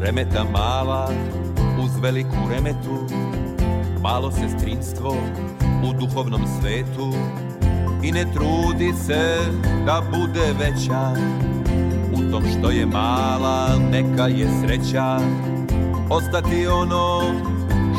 [0.00, 1.10] Remeta mala
[1.84, 3.06] uz veliku remetu
[4.02, 5.16] Malo sestrinstvo
[5.88, 7.12] u duhovnom svetu.
[8.02, 9.38] I ne trudi se
[9.86, 11.12] da bude veća
[12.12, 15.18] U tom što je mala neka je sreća
[16.10, 17.22] Ostati ono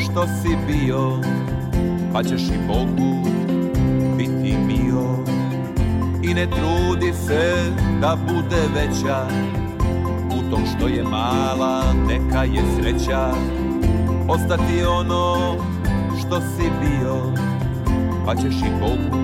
[0.03, 1.19] što si bio.
[2.13, 3.42] Pa ćeš i Bogu
[6.34, 9.27] ne trudi se da bude veća.
[10.30, 13.31] U tom što je mala neka je sreća.
[14.27, 15.55] Ostati ono
[16.19, 17.43] što si bio
[18.26, 19.18] Pa ćeš i Bogu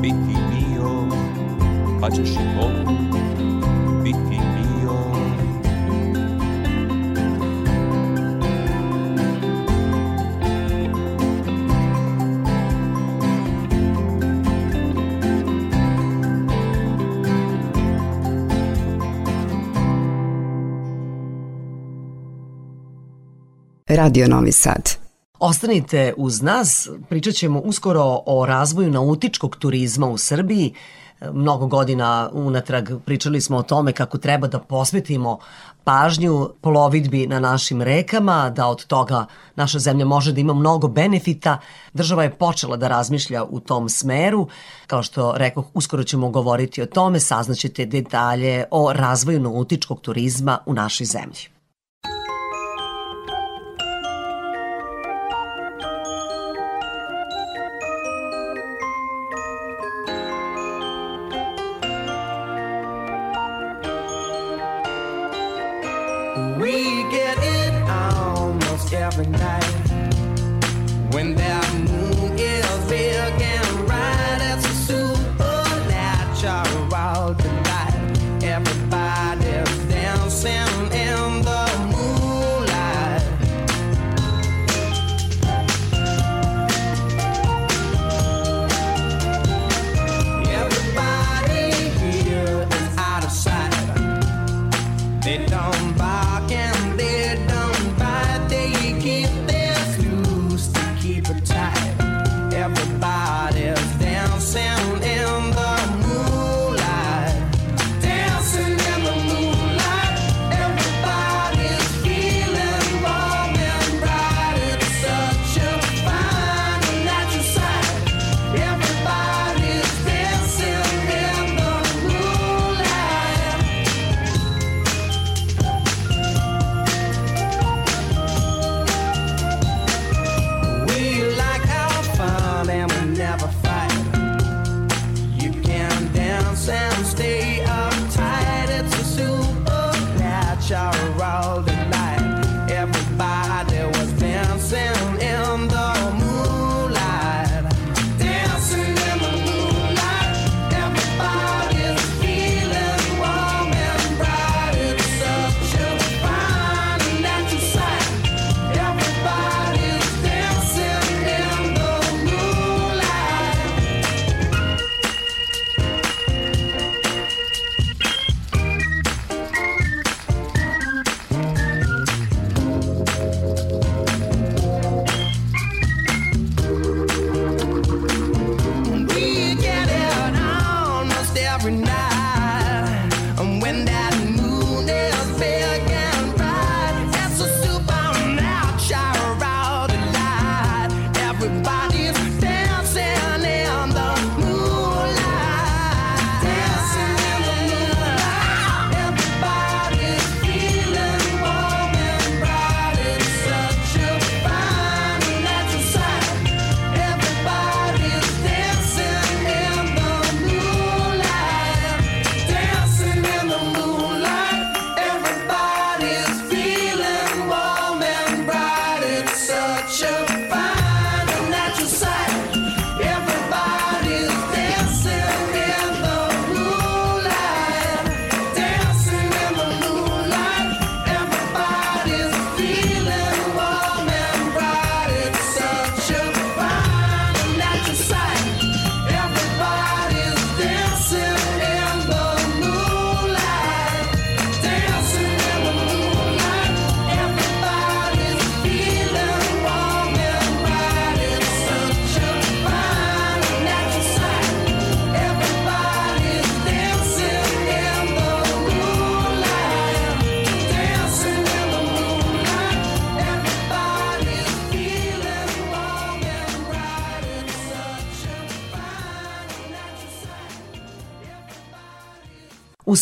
[0.00, 0.90] biti bio
[2.00, 3.13] Pa ćeš i Bogu
[23.96, 24.90] Radio Novi Sad.
[25.38, 30.74] Ostanite uz nas, pričat ćemo uskoro o razvoju nautičkog turizma u Srbiji.
[31.32, 35.38] Mnogo godina unatrag pričali smo o tome kako treba da posvetimo
[35.84, 39.26] pažnju plovidbi na našim rekama, da od toga
[39.56, 41.58] naša zemlja može da ima mnogo benefita.
[41.92, 44.48] Država je počela da razmišlja u tom smeru.
[44.86, 50.74] Kao što rekoh, uskoro ćemo govoriti o tome, saznaćete detalje o razvoju nautičkog turizma u
[50.74, 51.53] našoj zemlji.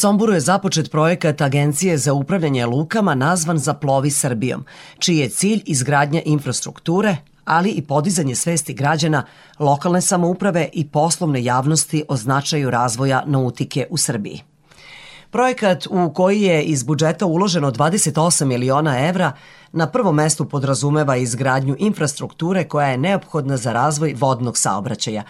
[0.02, 4.64] Somboru je započet projekat Agencije za upravljanje lukama nazvan Zaplovi Srbijom,
[4.98, 9.24] čiji je cilj izgradnja infrastrukture, ali i podizanje svesti građana,
[9.58, 14.42] lokalne samouprave i poslovne javnosti o značaju razvoja nautike u Srbiji.
[15.30, 19.32] Projekat u koji je iz budžeta uloženo 28 miliona evra
[19.72, 25.22] na prvom mestu podrazumeva izgradnju infrastrukture koja je neophodna za razvoj vodnog saobraćaja,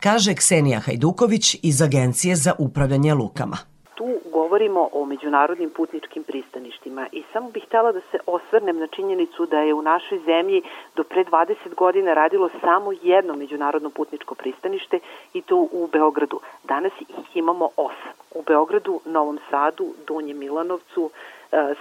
[0.00, 7.22] kaže Ksenija Hajduković iz Agencije za upravljanje lukama tu govorimo o međunarodnim putničkim pristaništima i
[7.32, 10.62] samo bih htela da se osvrnem na činjenicu da je u našoj zemlji
[10.96, 14.98] do pre 20 godina radilo samo jedno međunarodno putničko pristanište
[15.34, 16.40] i to u Beogradu.
[16.64, 18.12] Danas ih imamo osam.
[18.34, 21.10] U Beogradu, Novom Sadu, Donjem Milanovcu,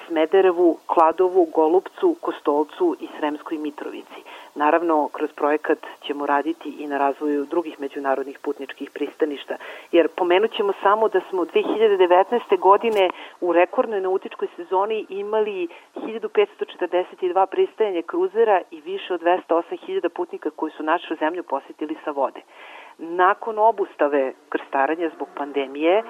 [0.08, 4.22] Smederevu, Kladovu, Golubcu, Kostolcu i Sremskoj Mitrovici.
[4.56, 9.56] Naravno, kroz projekat ćemo raditi i na razvoju drugih međunarodnih putničkih pristaništa,
[9.92, 12.60] jer pomenut ćemo samo da smo 2019.
[12.60, 13.10] godine
[13.42, 20.84] u rekordnoj nautičkoj sezoni imali 1542 pristajanje kruzera i više od 208.000 putnika koji su
[20.84, 22.42] našu zemlju posetili sa vode.
[22.98, 26.04] Nakon obustave krstaranja zbog pandemije,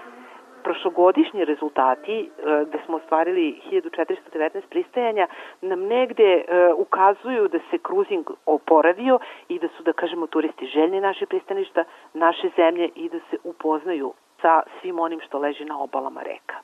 [0.63, 2.29] prošlogodišnji rezultati, e,
[2.67, 5.27] gde smo ostvarili 1419 pristajanja,
[5.61, 6.43] nam negde e,
[6.77, 9.19] ukazuju da se kruzing oporavio
[9.49, 14.13] i da su, da kažemo, turisti željni naše pristaništa, naše zemlje i da se upoznaju
[14.41, 16.55] sa svim onim što leži na obalama reka.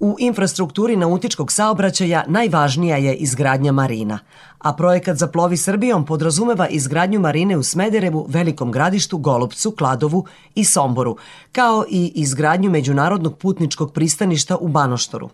[0.00, 4.18] U infrastrukturi nautičkog saobraćaja najvažnija je izgradnja marina,
[4.58, 10.64] a projekat za plovi Srbijom podrazumeva izgradnju marine u Smederevu, Velikom gradištu, Golubcu, Kladovu i
[10.64, 11.16] Somboru,
[11.52, 15.28] kao i izgradnju međunarodnog putničkog pristaništa u Banoštoru.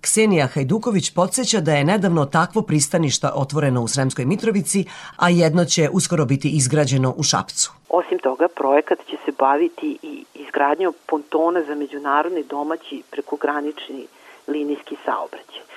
[0.00, 4.84] Ksenija Hajduković podsjeća da je nedavno takvo pristaništa otvoreno u Sremskoj Mitrovici,
[5.16, 7.72] a jedno će uskoro biti izgrađeno u Šapcu.
[7.88, 14.06] Osim toga, projekat će se baviti i izgradnjom pontona za međunarodni domaći prekogranični
[14.48, 15.69] linijski saobraćaj.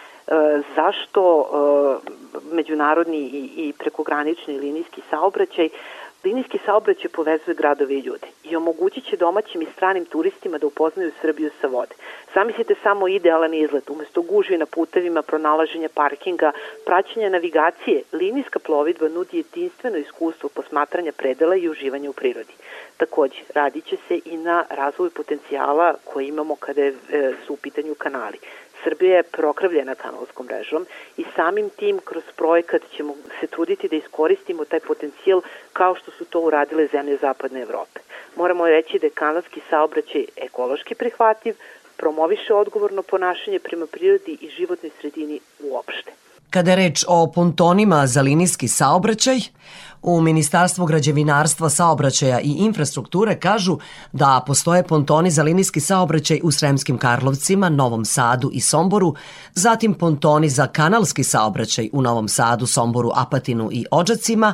[0.75, 5.69] Zašto e, međunarodni i, i prekogranični linijski saobraćaj?
[6.23, 11.11] Linijski saobraćaj povezuje gradove i ljude i omogućit će domaćim i stranim turistima da upoznaju
[11.21, 11.95] Srbiju sa vode.
[12.33, 16.51] Zamislite samo idealan izlet, umesto gužvi na putevima, pronalaženja parkinga,
[16.85, 22.53] praćenja navigacije, linijska plovidba nudi jedinstveno iskustvo posmatranja predela i uživanja u prirodi.
[22.97, 26.93] Takođe, radit će se i na razvoju potencijala koje imamo kada e,
[27.45, 28.37] su u pitanju kanali.
[28.83, 30.85] Srbija je prokravljena kanalskom mrežom
[31.17, 35.41] i samim tim kroz projekat ćemo se truditi da iskoristimo taj potencijal
[35.73, 37.99] kao što su to uradile zemlje Zapadne Evrope.
[38.37, 41.55] Moramo reći da je kanalski saobraćaj ekološki prihvatljiv,
[41.97, 46.11] promoviše odgovorno ponašanje prema prirodi i životnoj sredini uopšte.
[46.49, 49.37] Kada je reč o pontonima za linijski saobraćaj,
[50.03, 53.77] u Ministarstvu građevinarstva, saobraćaja i infrastrukture kažu
[54.11, 59.15] da postoje pontoni za linijski saobraćaj u Sremskim Karlovcima, Novom Sadu i Somboru,
[59.53, 64.53] zatim pontoni za kanalski saobraćaj u Novom Sadu, Somboru, Apatinu i Ođacima,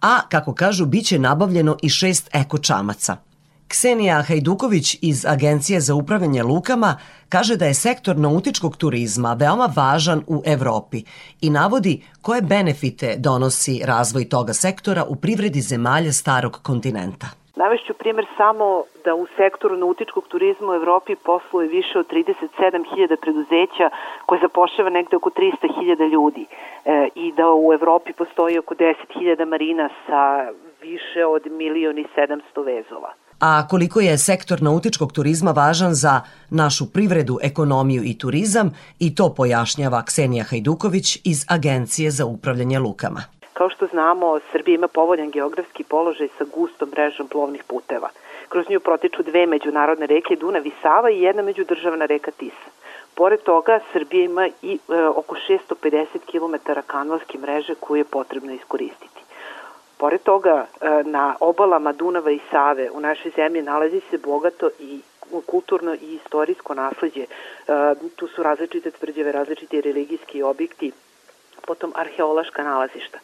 [0.00, 3.16] a, kako kažu, biće nabavljeno i šest eko čamaca–
[3.72, 6.96] Ksenija Hajduković iz Agencije za upravljanje lukama
[7.28, 10.98] kaže da je sektor nautičkog turizma veoma važan u Evropi
[11.40, 17.26] i navodi koje benefite donosi razvoj toga sektora u privredi zemalja starog kontinenta.
[17.56, 23.86] Navešću primjer samo da u sektoru nautičkog turizma u Evropi posluje više od 37.000 preduzeća
[24.26, 29.88] koje zapošljava negde oko 300.000 ljudi e, i da u Evropi postoji oko 10.000 marina
[30.06, 30.22] sa
[30.82, 36.20] više od milion i 700 vezova a koliko je sektor nautičkog turizma važan za
[36.50, 43.22] našu privredu, ekonomiju i turizam i to pojašnjava Ksenija Hajduković iz Agencije za upravljanje lukama.
[43.52, 48.08] Kao što znamo, Srbija ima povoljan geografski položaj sa gustom mrežom plovnih puteva.
[48.48, 52.68] Kroz nju protiču dve međunarodne reke Dunav i Sava i jedna međudržavna reka Tisa.
[53.14, 59.20] Pored toga, Srbija ima i e, oko 650 km kanalske mreže koju je potrebno iskoristiti.
[59.98, 65.00] Pored toga, e, na obalama Dunava i Save u našoj zemlji nalazi se bogato i
[65.46, 67.22] kulturno i istorijsko nasledđe.
[67.22, 67.26] E,
[68.16, 70.92] tu su različite tvrđave, različiti religijski objekti,
[71.66, 73.18] potom arheološka nalazišta.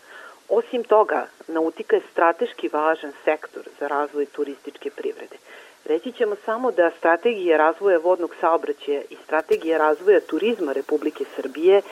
[0.48, 5.36] Osim toga, nautika je strateški važan sektor za razvoj turističke privrede.
[5.84, 11.82] Reći ćemo samo da strategija razvoja vodnog saobraćaja i strategija razvoja turizma Republike Srbije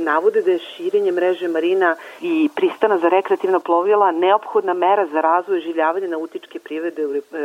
[0.00, 5.58] navode da je širenje mreže marina i pristana za rekreativna plovila neophodna mera za razvoj
[5.58, 7.02] i življavanje nautičke privrede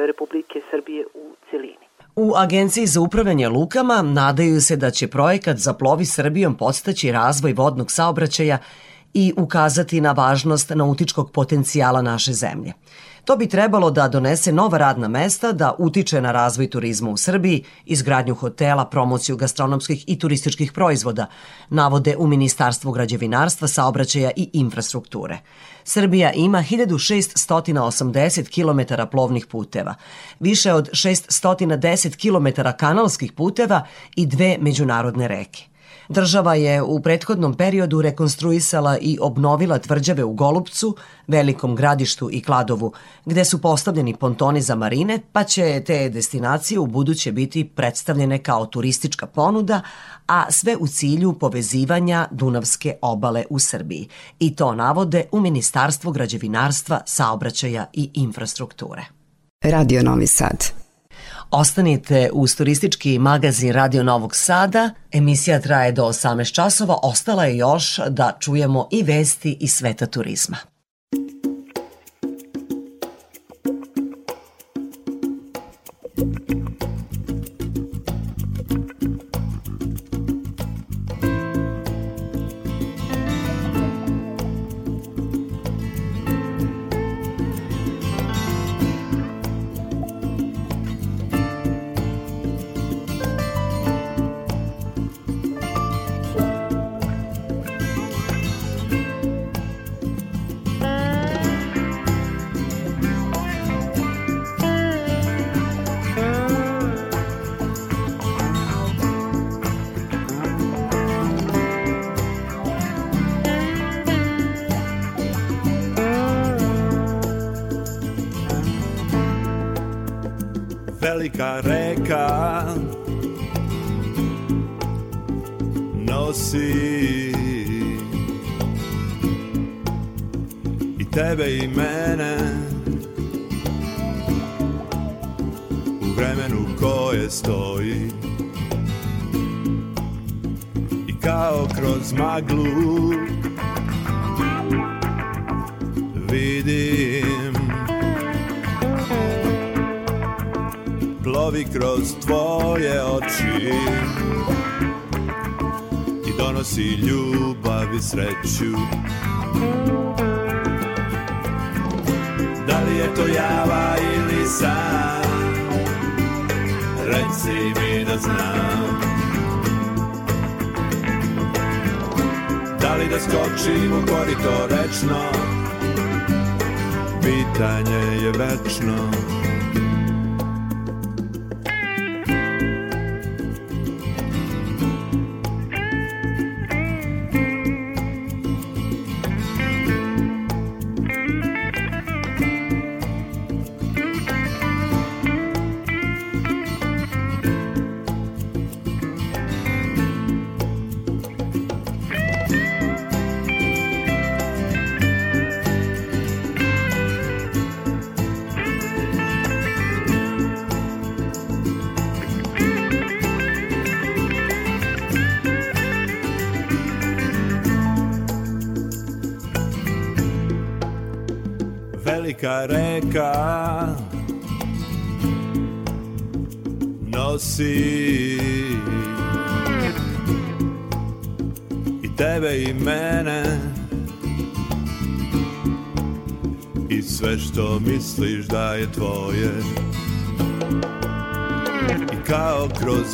[0.08, 1.86] Republike Srbije u celini.
[2.16, 7.54] U Agenciji za upravljanje lukama nadaju se da će projekat za plovi Srbijom podstaći razvoj
[7.54, 8.58] vodnog saobraćaja
[9.14, 12.74] i ukazati na važnost nautičkog potencijala naše zemlje.
[13.26, 17.64] To bi trebalo da donese nova radna mesta, da utiče na razvoj turizma u Srbiji,
[17.86, 21.26] izgradnju hotela, promociju gastronomskih i turističkih proizvoda,
[21.70, 25.38] navode u Ministarstvu građevinarstva, saobraćaja i infrastrukture.
[25.84, 29.96] Srbija ima 1680 km plovnih puteva,
[30.40, 33.86] više od 610 km kanalskih puteva
[34.16, 35.75] i dve međunarodne reke.
[36.10, 40.96] Država je u prethodnom periodu rekonstruisala i obnovila tvrđave u Golubcu,
[41.28, 42.94] Velikom gradištu i Kladovu,
[43.26, 48.66] gde su postavljeni pontoni za marine, pa će te destinacije u buduće biti predstavljene kao
[48.66, 49.82] turistička ponuda,
[50.28, 54.08] a sve u cilju povezivanja Dunavske obale u Srbiji.
[54.40, 59.06] I to navode u Ministarstvu građevinarstva, saobraćaja i infrastrukture.
[59.64, 60.85] Radio Novi Sad.
[61.58, 64.90] Ostanite uz turistički magazin Radio Novog Sada.
[65.12, 66.98] Emisija traje do 18 časova.
[67.04, 70.58] Ostala je još da čujemo i vesti iz sveta turizma.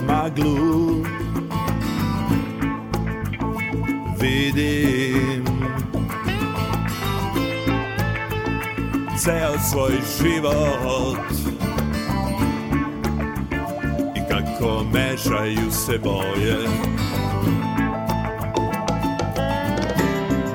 [0.02, 1.06] Kroz maglu
[4.19, 5.45] vidim
[9.18, 9.91] ceo svoj
[10.22, 11.18] život
[14.15, 16.57] I kako mešaju se boje.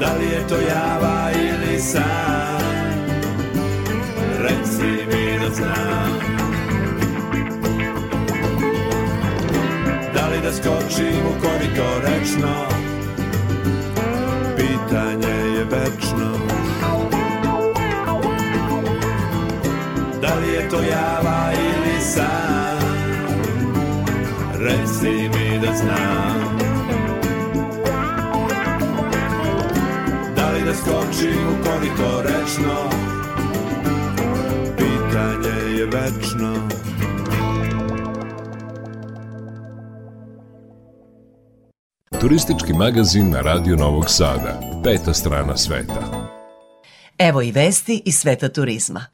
[0.00, 2.56] Da li je to java ili san?
[4.40, 6.25] Reci mi da znam
[10.56, 12.54] skočim u korito rečno.
[14.56, 16.30] Pitanje je večno.
[20.22, 22.78] Da li je to java ili san?
[24.58, 26.58] Reci mi da znam.
[30.36, 32.90] Da li da skočim u korito rečno?
[34.76, 36.75] Pitanje je večno
[42.26, 44.60] Turistički magazin na Radio Novog Sada.
[44.84, 46.28] Peta strana sveta.
[47.18, 49.04] Evo i vesti iz sveta turizma.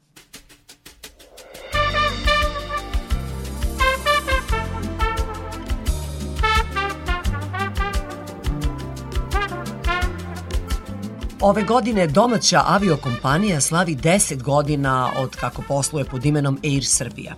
[11.40, 17.34] Ove godine domaća aviokompanija slavi 10 godina od kako posluje pod imenom Air Srbija.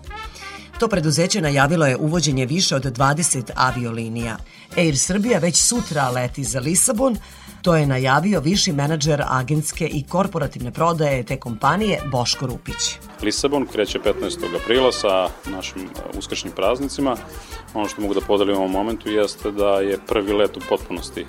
[0.84, 4.36] To preduzeće najavilo je uvođenje više od 20 aviolinija.
[4.76, 7.16] Air Srbija već sutra leti za Lisabon,
[7.62, 12.98] to je najavio viši menadžer agentske i korporativne prodaje te kompanije Boško Rupić.
[13.22, 14.62] Lisabon kreće 15.
[14.62, 17.16] aprila sa našim uh, uskršnjim praznicima.
[17.74, 21.26] Ono što mogu da podelim u ovom momentu jeste da je prvi let u potpunosti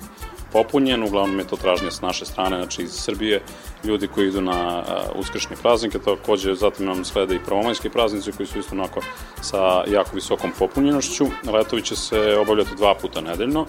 [0.52, 3.42] popunjen, uglavnom je to tražnje s naše strane, znači iz Srbije,
[3.84, 8.46] ljudi koji idu na uh, uskršnje praznike, takođe zatim nam slede i prvomajski praznici koji
[8.46, 9.00] su isto onako
[9.40, 11.26] sa jako visokom popunjenošću.
[11.52, 13.66] Letovi će se obavljati dva puta nedeljno,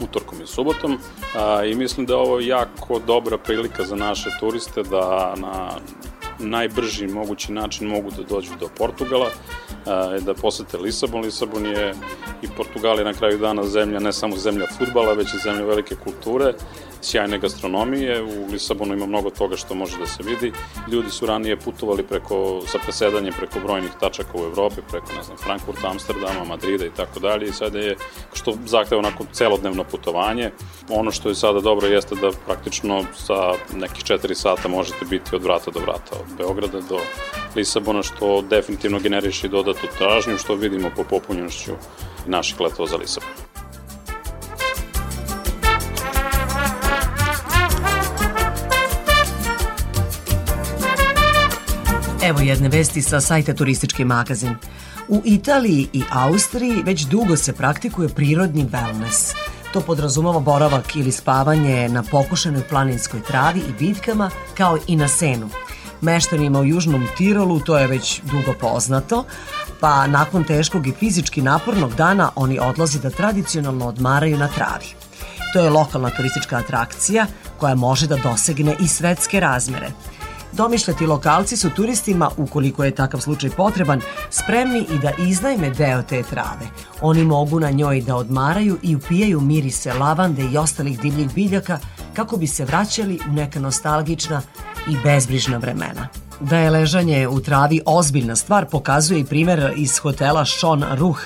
[0.00, 0.98] utorkom i subotom
[1.36, 5.70] a, i mislim da je ovo jako dobra prilika za naše turiste da na
[6.38, 9.30] najbrži mogući način mogu da dođu do Portugala,
[10.20, 11.20] da posete Lisabon.
[11.20, 11.94] Lisabon je
[12.42, 15.94] i Portugal je na kraju dana zemlja, ne samo zemlja futbala, već i zemlja velike
[16.04, 16.54] kulture,
[17.02, 18.22] sjajne gastronomije.
[18.22, 20.52] U Lisabonu ima mnogo toga što može da se vidi.
[20.92, 25.36] Ljudi su ranije putovali preko, sa presedanjem preko brojnih tačaka u Evropi, preko, ne znam,
[25.36, 27.46] Frankfurta, Amsterdama, Madrida i tako dalje.
[27.46, 27.96] I sada je,
[28.34, 30.50] što zahteva onako celodnevno putovanje.
[30.88, 35.42] Ono što je sada dobro jeste da praktično sa nekih 4 sata možete biti od
[35.42, 36.98] vrata do vrata, od Beograda do
[37.56, 41.72] Lisabona, što definitivno generiše i dodatu tražnju, što vidimo po popunjenošću
[42.26, 43.55] naših letova za Lisabon.
[52.26, 54.56] Evo jedne vesti sa sajta Turistički magazin.
[55.08, 59.34] U Italiji i Austriji već dugo se praktikuje prirodni wellness.
[59.72, 65.48] To podrazumava boravak ili spavanje na pokušenoj planinskoj travi i bitkama, kao i na senu.
[66.00, 69.24] Meštanima u Južnom Tirolu to je već dugo poznato,
[69.80, 74.86] pa nakon teškog i fizički napornog dana oni odlazi da tradicionalno odmaraju na travi.
[75.52, 77.26] To je lokalna turistička atrakcija
[77.58, 79.90] koja može da dosegne i svetske razmere–
[80.56, 84.00] Domišljati lokalci su turistima, ukoliko je takav slučaj potreban,
[84.30, 86.66] spremni i da iznajme deo te trave.
[87.00, 91.78] Oni mogu na njoj da odmaraju i upijaju mirise lavande i ostalih divljih biljaka
[92.14, 94.42] kako bi se vraćali u neka nostalgična
[94.88, 96.08] i bezbrižna vremena.
[96.40, 101.20] Da je ležanje u travi ozbiljna stvar pokazuje i primer iz hotela Sean Ruh.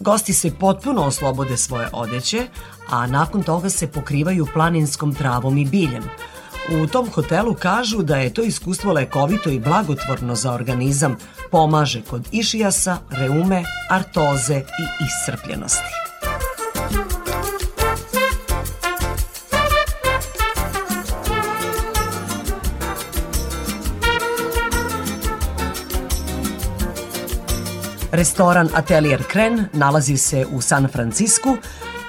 [0.00, 2.46] Gosti se potpuno oslobode svoje odeće,
[2.90, 6.04] a nakon toga se pokrivaju planinskom travom i biljem–
[6.70, 11.16] U tom hotelu kažu da je to iskustvo lekovito i blagotvorno za organizam,
[11.50, 16.06] pomaže kod išijasa, reume, artoze i iscrpljenosti.
[28.12, 31.56] Restoran Atelier Kren nalazi se u San Francisku,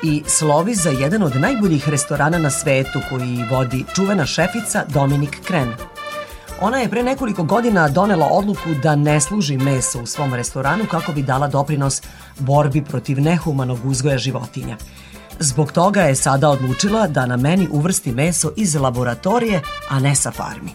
[0.03, 5.73] i slovi za jedan od najboljih restorana na svetu koji vodi čuvena šefica Dominik Kren.
[6.61, 11.11] Ona je pre nekoliko godina donela odluku da ne služi meso u svom restoranu kako
[11.11, 12.01] bi dala doprinos
[12.39, 14.77] borbi protiv nehumanog uzgoja životinja.
[15.39, 20.31] Zbog toga je sada odlučila da na meni uvrsti meso iz laboratorije, a ne sa
[20.31, 20.71] farmi.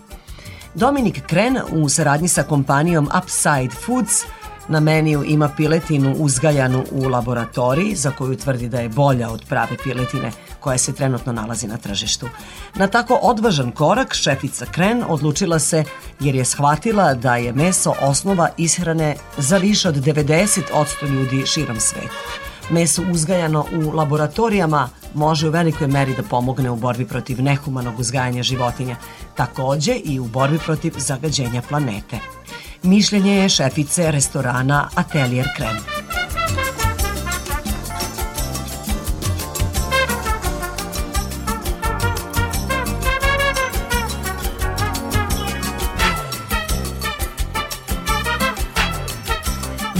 [0.74, 4.24] Dominik Kren u saradnji sa kompanijom Upside Foods–
[4.68, 9.76] Na meniju ima piletinu uzgajanu u laboratoriji za koju tvrdi da je bolja od prave
[9.84, 12.28] piletine koja se trenutno nalazi na tržištu.
[12.74, 15.84] Na tako odvažan korak šefica Kren odlučila se
[16.20, 22.14] jer je shvatila da je meso osnova ishrane za više od 90% ljudi širom sveta.
[22.70, 28.42] Meso uzgajano u laboratorijama može u velikoj meri da pomogne u borbi protiv nehumanog uzgajanja
[28.42, 28.96] životinja,
[29.36, 32.18] takođe i u borbi protiv zagađenja planete.
[32.82, 35.76] Mišljenje je šefice restorana Atelier Krem.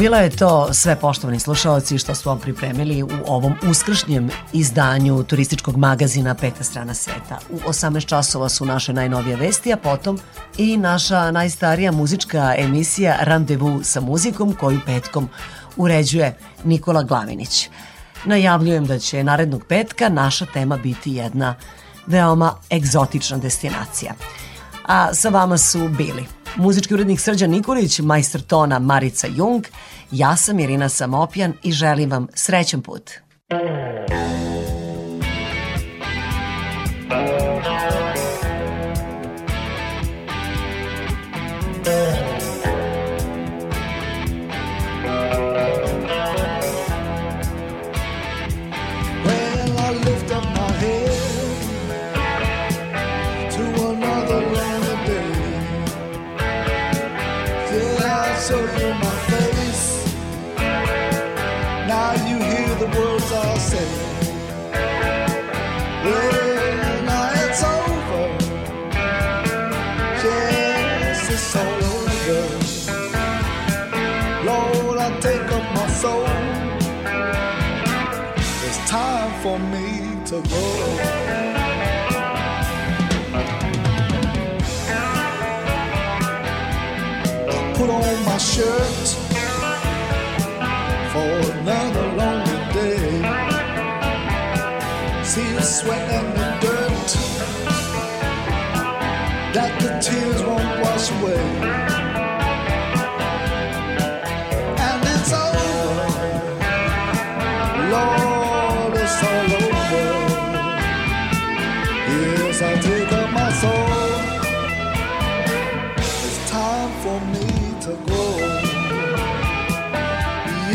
[0.03, 5.77] Bilo je to sve poštovani slušalci što smo vam pripremili u ovom uskršnjem izdanju turističkog
[5.77, 7.39] magazina Peta strana sveta.
[7.51, 10.19] U 18 časova su naše najnovije vesti, a potom
[10.59, 15.29] i naša najstarija muzička emisija Randevu sa muzikom koju petkom
[15.77, 17.69] uređuje Nikola Glavinić.
[18.25, 21.55] Najavljujem da će narednog petka naša tema biti jedna
[22.07, 24.15] veoma egzotična destinacija.
[24.87, 29.65] A sa vama su bili muzički urednik Srđan Nikolić, majster tona Marica Jung,
[30.11, 33.11] ja sam Irina Samopjan i želim vam srećan put.
[37.13, 37.72] Thank you.
[88.63, 89.09] shirt
[91.13, 93.09] for another lonely day.
[95.25, 97.09] See the sweat and the dirt
[99.55, 101.92] that the tears won't wash away.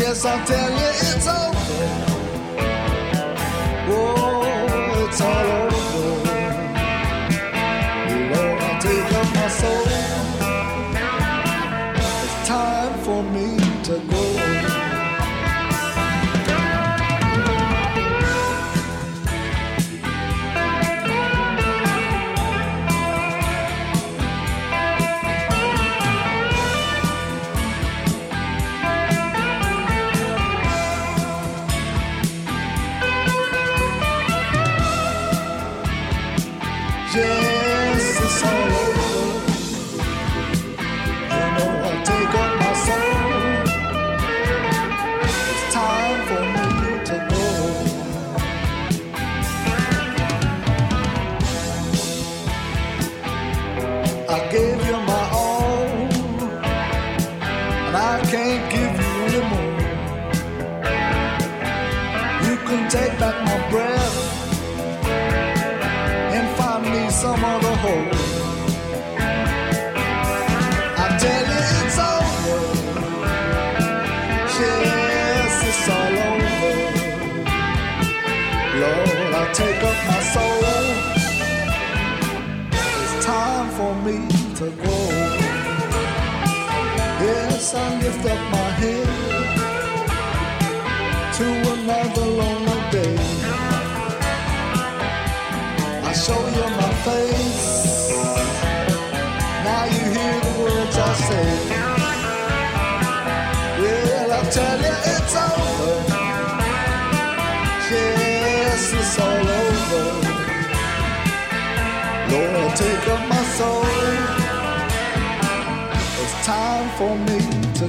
[0.08, 1.57] Yes, I'll tell you it's over.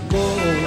[0.10, 0.59] go.